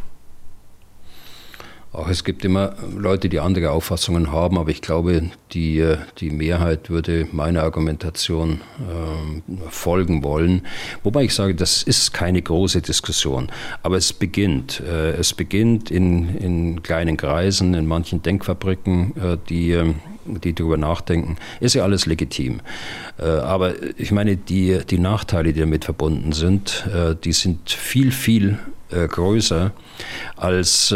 [1.91, 6.91] Auch es gibt immer Leute, die andere Auffassungen haben, aber ich glaube, die, die Mehrheit
[6.91, 10.67] würde meiner Argumentation äh, folgen wollen.
[11.03, 13.49] Wobei ich sage, das ist keine große Diskussion,
[13.83, 14.81] aber es beginnt.
[14.81, 19.95] Äh, es beginnt in, in kleinen Kreisen, in manchen Denkfabriken, äh, die, ähm,
[20.37, 21.37] die darüber nachdenken.
[21.61, 22.61] Ist ja alles legitim.
[23.19, 28.11] Äh, aber ich meine, die, die Nachteile, die damit verbunden sind, äh, die sind viel,
[28.13, 28.59] viel
[28.91, 29.73] äh, größer
[30.37, 30.95] als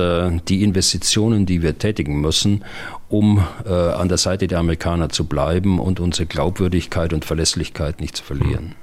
[0.48, 2.64] die Investitionen, die wir tätigen müssen,
[3.08, 8.22] um an der Seite der Amerikaner zu bleiben und unsere Glaubwürdigkeit und Verlässlichkeit nicht zu
[8.22, 8.76] verlieren.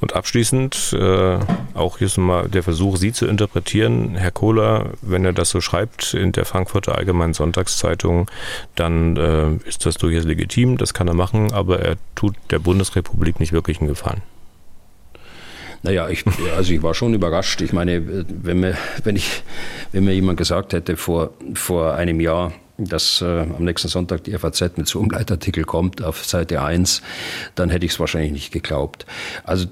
[0.00, 1.38] Und abschließend äh,
[1.74, 4.14] auch hier ist mal der Versuch, Sie zu interpretieren.
[4.14, 8.30] Herr Kohler, wenn er das so schreibt in der Frankfurter Allgemeinen Sonntagszeitung,
[8.74, 13.40] dann äh, ist das durchaus legitim, das kann er machen, aber er tut der Bundesrepublik
[13.40, 14.22] nicht wirklich einen Gefallen.
[15.82, 16.24] Naja, ich,
[16.56, 17.60] also ich war schon überrascht.
[17.60, 19.42] Ich meine, wenn mir, wenn ich,
[19.92, 24.32] wenn mir jemand gesagt hätte vor, vor einem Jahr, dass äh, am nächsten Sonntag die
[24.32, 27.02] FAZ mit so einem Leitartikel kommt auf Seite 1,
[27.54, 29.06] dann hätte ich es wahrscheinlich nicht geglaubt.
[29.44, 29.66] Also,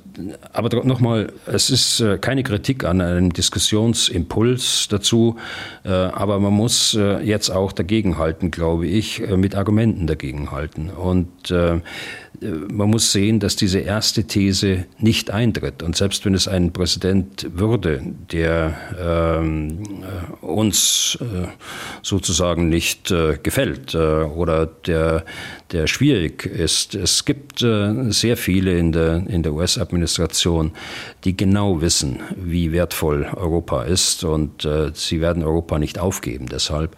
[0.53, 5.37] aber nochmal, es ist äh, keine Kritik an einem Diskussionsimpuls dazu,
[5.85, 10.91] äh, aber man muss äh, jetzt auch dagegenhalten, glaube ich, äh, mit Argumenten dagegenhalten.
[10.91, 11.81] Und äh,
[12.41, 15.83] man muss sehen, dass diese erste These nicht eintritt.
[15.83, 20.05] Und selbst wenn es einen Präsident würde, der ähm,
[20.41, 21.47] uns äh,
[22.03, 25.25] sozusagen nicht äh, gefällt äh, oder der,
[25.73, 30.73] der schwierig ist, es gibt äh, sehr viele in der, in der US-Administration,
[31.25, 36.97] die genau wissen, wie wertvoll Europa ist und äh, sie werden Europa nicht aufgeben deshalb.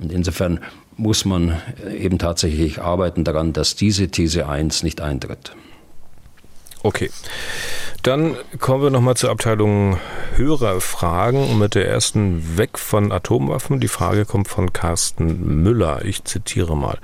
[0.00, 0.60] Und insofern
[0.96, 1.60] muss man
[1.96, 5.52] eben tatsächlich arbeiten daran, dass diese These 1 nicht eintritt.
[6.82, 7.10] Okay.
[8.02, 9.98] Dann kommen wir nochmal zur Abteilung
[10.36, 13.80] Hörerfragen und mit der ersten weg von Atomwaffen.
[13.80, 16.04] Die Frage kommt von Carsten Müller.
[16.04, 16.98] Ich zitiere mal.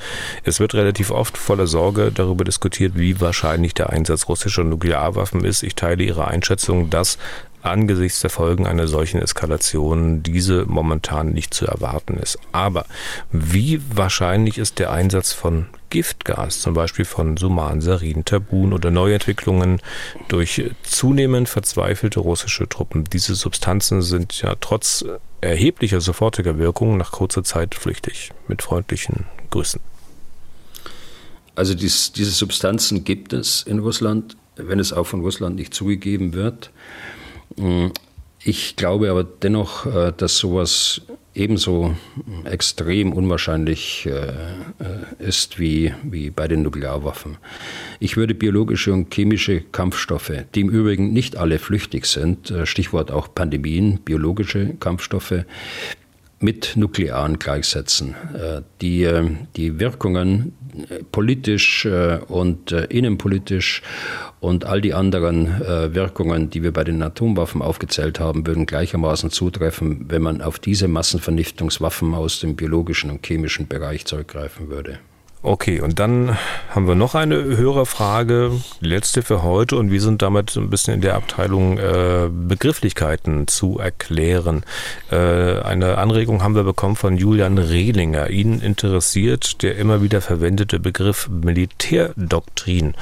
[0.44, 5.62] Es wird relativ oft voller Sorge darüber diskutiert, wie wahrscheinlich der Einsatz russischer Nuklearwaffen ist.
[5.62, 7.16] Ich teile Ihre Einschätzung, dass
[7.62, 12.38] angesichts der Folgen einer solchen Eskalation diese momentan nicht zu erwarten ist.
[12.52, 12.86] Aber
[13.30, 19.80] wie wahrscheinlich ist der Einsatz von Giftgas, zum Beispiel von Suman, Sarin, Tabun oder Neuentwicklungen
[20.28, 23.04] durch zunehmend verzweifelte russische Truppen?
[23.04, 25.04] Diese Substanzen sind ja trotz
[25.40, 28.30] erheblicher sofortiger Wirkung nach kurzer Zeit flüchtig.
[28.48, 29.80] Mit freundlichen Grüßen.
[31.54, 36.32] Also dies, diese Substanzen gibt es in Russland, wenn es auch von Russland nicht zugegeben
[36.32, 36.70] wird.
[38.42, 41.02] Ich glaube aber dennoch, äh, dass sowas
[41.34, 41.94] ebenso
[42.44, 44.32] extrem unwahrscheinlich äh, äh,
[45.18, 47.36] ist wie, wie bei den Nuklearwaffen.
[48.00, 53.32] Ich würde biologische und chemische Kampfstoffe, die im Übrigen nicht alle flüchtig sind, Stichwort auch
[53.32, 55.44] Pandemien, biologische Kampfstoffe,
[56.40, 58.14] mit Nuklearen gleichsetzen.
[58.80, 59.08] Die,
[59.56, 60.52] die Wirkungen
[61.12, 61.86] politisch
[62.28, 63.82] und innenpolitisch
[64.40, 69.30] und all die anderen äh, Wirkungen, die wir bei den Atomwaffen aufgezählt haben, würden gleichermaßen
[69.30, 74.98] zutreffen, wenn man auf diese Massenvernichtungswaffen aus dem biologischen und chemischen Bereich zurückgreifen würde.
[75.42, 76.36] Okay, und dann
[76.68, 81.00] haben wir noch eine Hörerfrage, letzte für heute, und wir sind damit ein bisschen in
[81.00, 84.64] der Abteilung äh, Begrifflichkeiten zu erklären.
[85.10, 88.28] Äh, eine Anregung haben wir bekommen von Julian Rehlinger.
[88.28, 92.92] Ihn interessiert der immer wieder verwendete Begriff Militärdoktrin.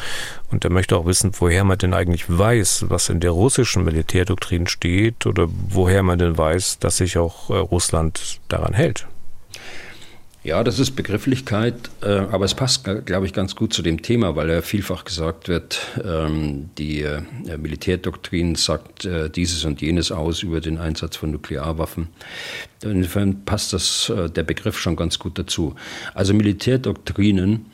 [0.52, 4.68] Und er möchte auch wissen, woher man denn eigentlich weiß, was in der russischen Militärdoktrin
[4.68, 9.08] steht oder woher man denn weiß, dass sich auch äh, Russland daran hält.
[10.44, 14.36] Ja, das ist Begrifflichkeit, äh, aber es passt, glaube ich, ganz gut zu dem Thema,
[14.36, 17.22] weil ja vielfach gesagt wird, ähm, die äh,
[17.58, 22.08] Militärdoktrin sagt äh, dieses und jenes aus über den Einsatz von Nuklearwaffen.
[22.82, 25.74] Insofern passt das, der Begriff schon ganz gut dazu.
[26.14, 27.66] Also Militärdoktrinen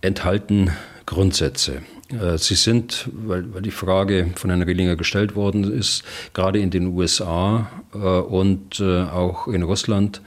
[0.00, 0.70] enthalten
[1.06, 1.82] Grundsätze.
[2.12, 6.04] Äh, sie sind, weil, weil die Frage von Herrn Rillinger gestellt worden ist,
[6.34, 10.22] gerade in den USA äh, und äh, auch in Russland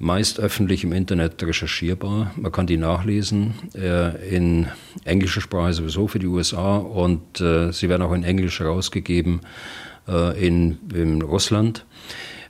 [0.00, 2.32] meist öffentlich im Internet recherchierbar.
[2.34, 4.66] Man kann die nachlesen, in
[5.04, 9.40] englischer Sprache sowieso für die USA und sie werden auch in Englisch herausgegeben
[10.40, 11.84] in, in Russland.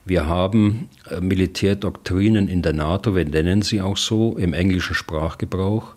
[0.05, 0.89] Wir haben
[1.21, 5.95] Militärdoktrinen in der NATO, wir nennen sie auch so, im englischen Sprachgebrauch.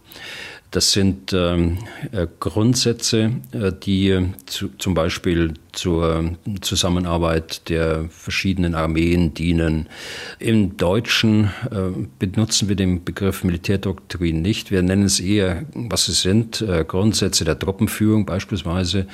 [0.74, 1.78] Das sind ähm,
[2.11, 9.88] äh, Grundsätze, äh, die zu, zum Beispiel zur Zusammenarbeit der verschiedenen Armeen dienen.
[10.39, 14.71] Im Deutschen äh, benutzen wir den Begriff Militärdoktrin nicht.
[14.71, 19.05] Wir nennen es eher, was es sind, äh, Grundsätze der Truppenführung beispielsweise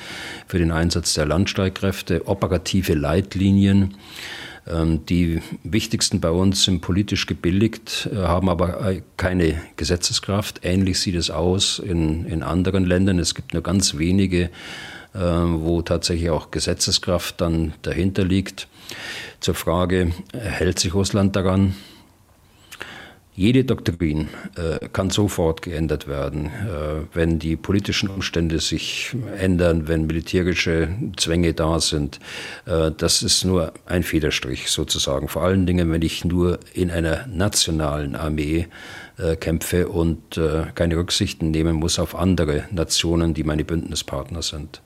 [0.46, 3.96] für den Einsatz der Landstreitkräfte, operative Leitlinien.
[4.70, 10.60] Ähm, die wichtigsten bei uns sind politisch gebilligt, äh, haben aber äh, keine Gesetzeskraft.
[10.62, 13.18] Ähnlich sieht es aus in, in anderen Ländern.
[13.18, 14.50] Es gibt nur ganz wenige,
[15.14, 18.68] äh, wo tatsächlich auch Gesetzeskraft dann dahinter liegt.
[19.40, 21.74] Zur Frage, hält sich Russland daran?
[23.36, 30.06] Jede Doktrin äh, kann sofort geändert werden, äh, wenn die politischen Umstände sich ändern, wenn
[30.06, 32.18] militärische Zwänge da sind.
[32.66, 35.28] Äh, das ist nur ein Federstrich sozusagen.
[35.28, 38.66] Vor allen Dingen, wenn ich nur in einer nationalen Armee
[39.16, 44.82] äh, kämpfe und äh, keine Rücksichten nehmen muss auf andere Nationen, die meine Bündnispartner sind.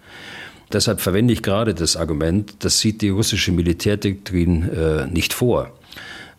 [0.73, 5.73] Deshalb verwende ich gerade das Argument, das sieht die russische Militärdoktrin äh, nicht vor.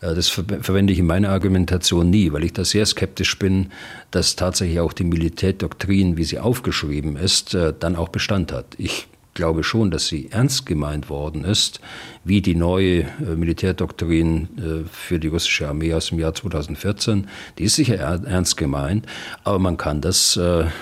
[0.02, 3.72] Äh, das verwende ich in meiner Argumentation nie, weil ich da sehr skeptisch bin,
[4.12, 8.76] dass tatsächlich auch die Militärdoktrin, wie sie aufgeschrieben ist, äh, dann auch Bestand hat.
[8.78, 11.82] Ich glaube schon, dass sie ernst gemeint worden ist,
[12.24, 17.28] wie die neue äh, Militärdoktrin für die russische Armee aus dem Jahr 2014.
[17.58, 19.06] Die ist sicher ernst gemeint,
[19.44, 20.40] aber man kann das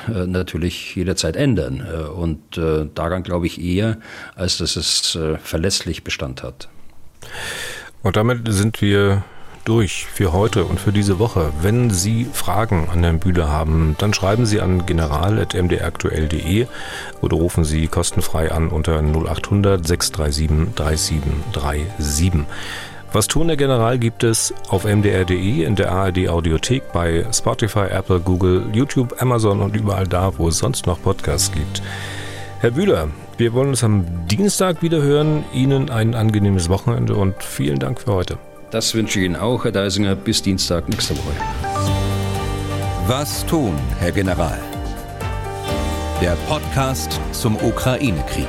[0.08, 1.82] natürlich jederzeit ändern.
[1.82, 2.40] Und
[2.94, 3.98] daran glaube ich eher,
[4.36, 6.70] als dass es verlässlich Bestand hat.
[8.04, 9.24] Und damit sind wir
[9.66, 11.54] durch für heute und für diese Woche.
[11.62, 16.68] Wenn Sie Fragen an Herrn Bühler haben, dann schreiben Sie an general.mdraktuell.de
[17.22, 22.46] oder rufen Sie kostenfrei an unter 0800 637 3737.
[23.14, 28.20] Was tun der General gibt es auf mdr.de, in der ARD Audiothek, bei Spotify, Apple,
[28.20, 31.84] Google, YouTube, Amazon und überall da, wo es sonst noch Podcasts gibt.
[32.64, 35.44] Herr Bühler, wir wollen uns am Dienstag wieder hören.
[35.54, 38.38] Ihnen ein angenehmes Wochenende und vielen Dank für heute.
[38.72, 40.16] Das wünsche ich Ihnen auch, Herr Deisinger.
[40.16, 41.34] Bis Dienstag nächste Woche.
[43.06, 44.58] Was tun, Herr General?
[46.22, 48.48] Der Podcast zum Ukraine-Krieg.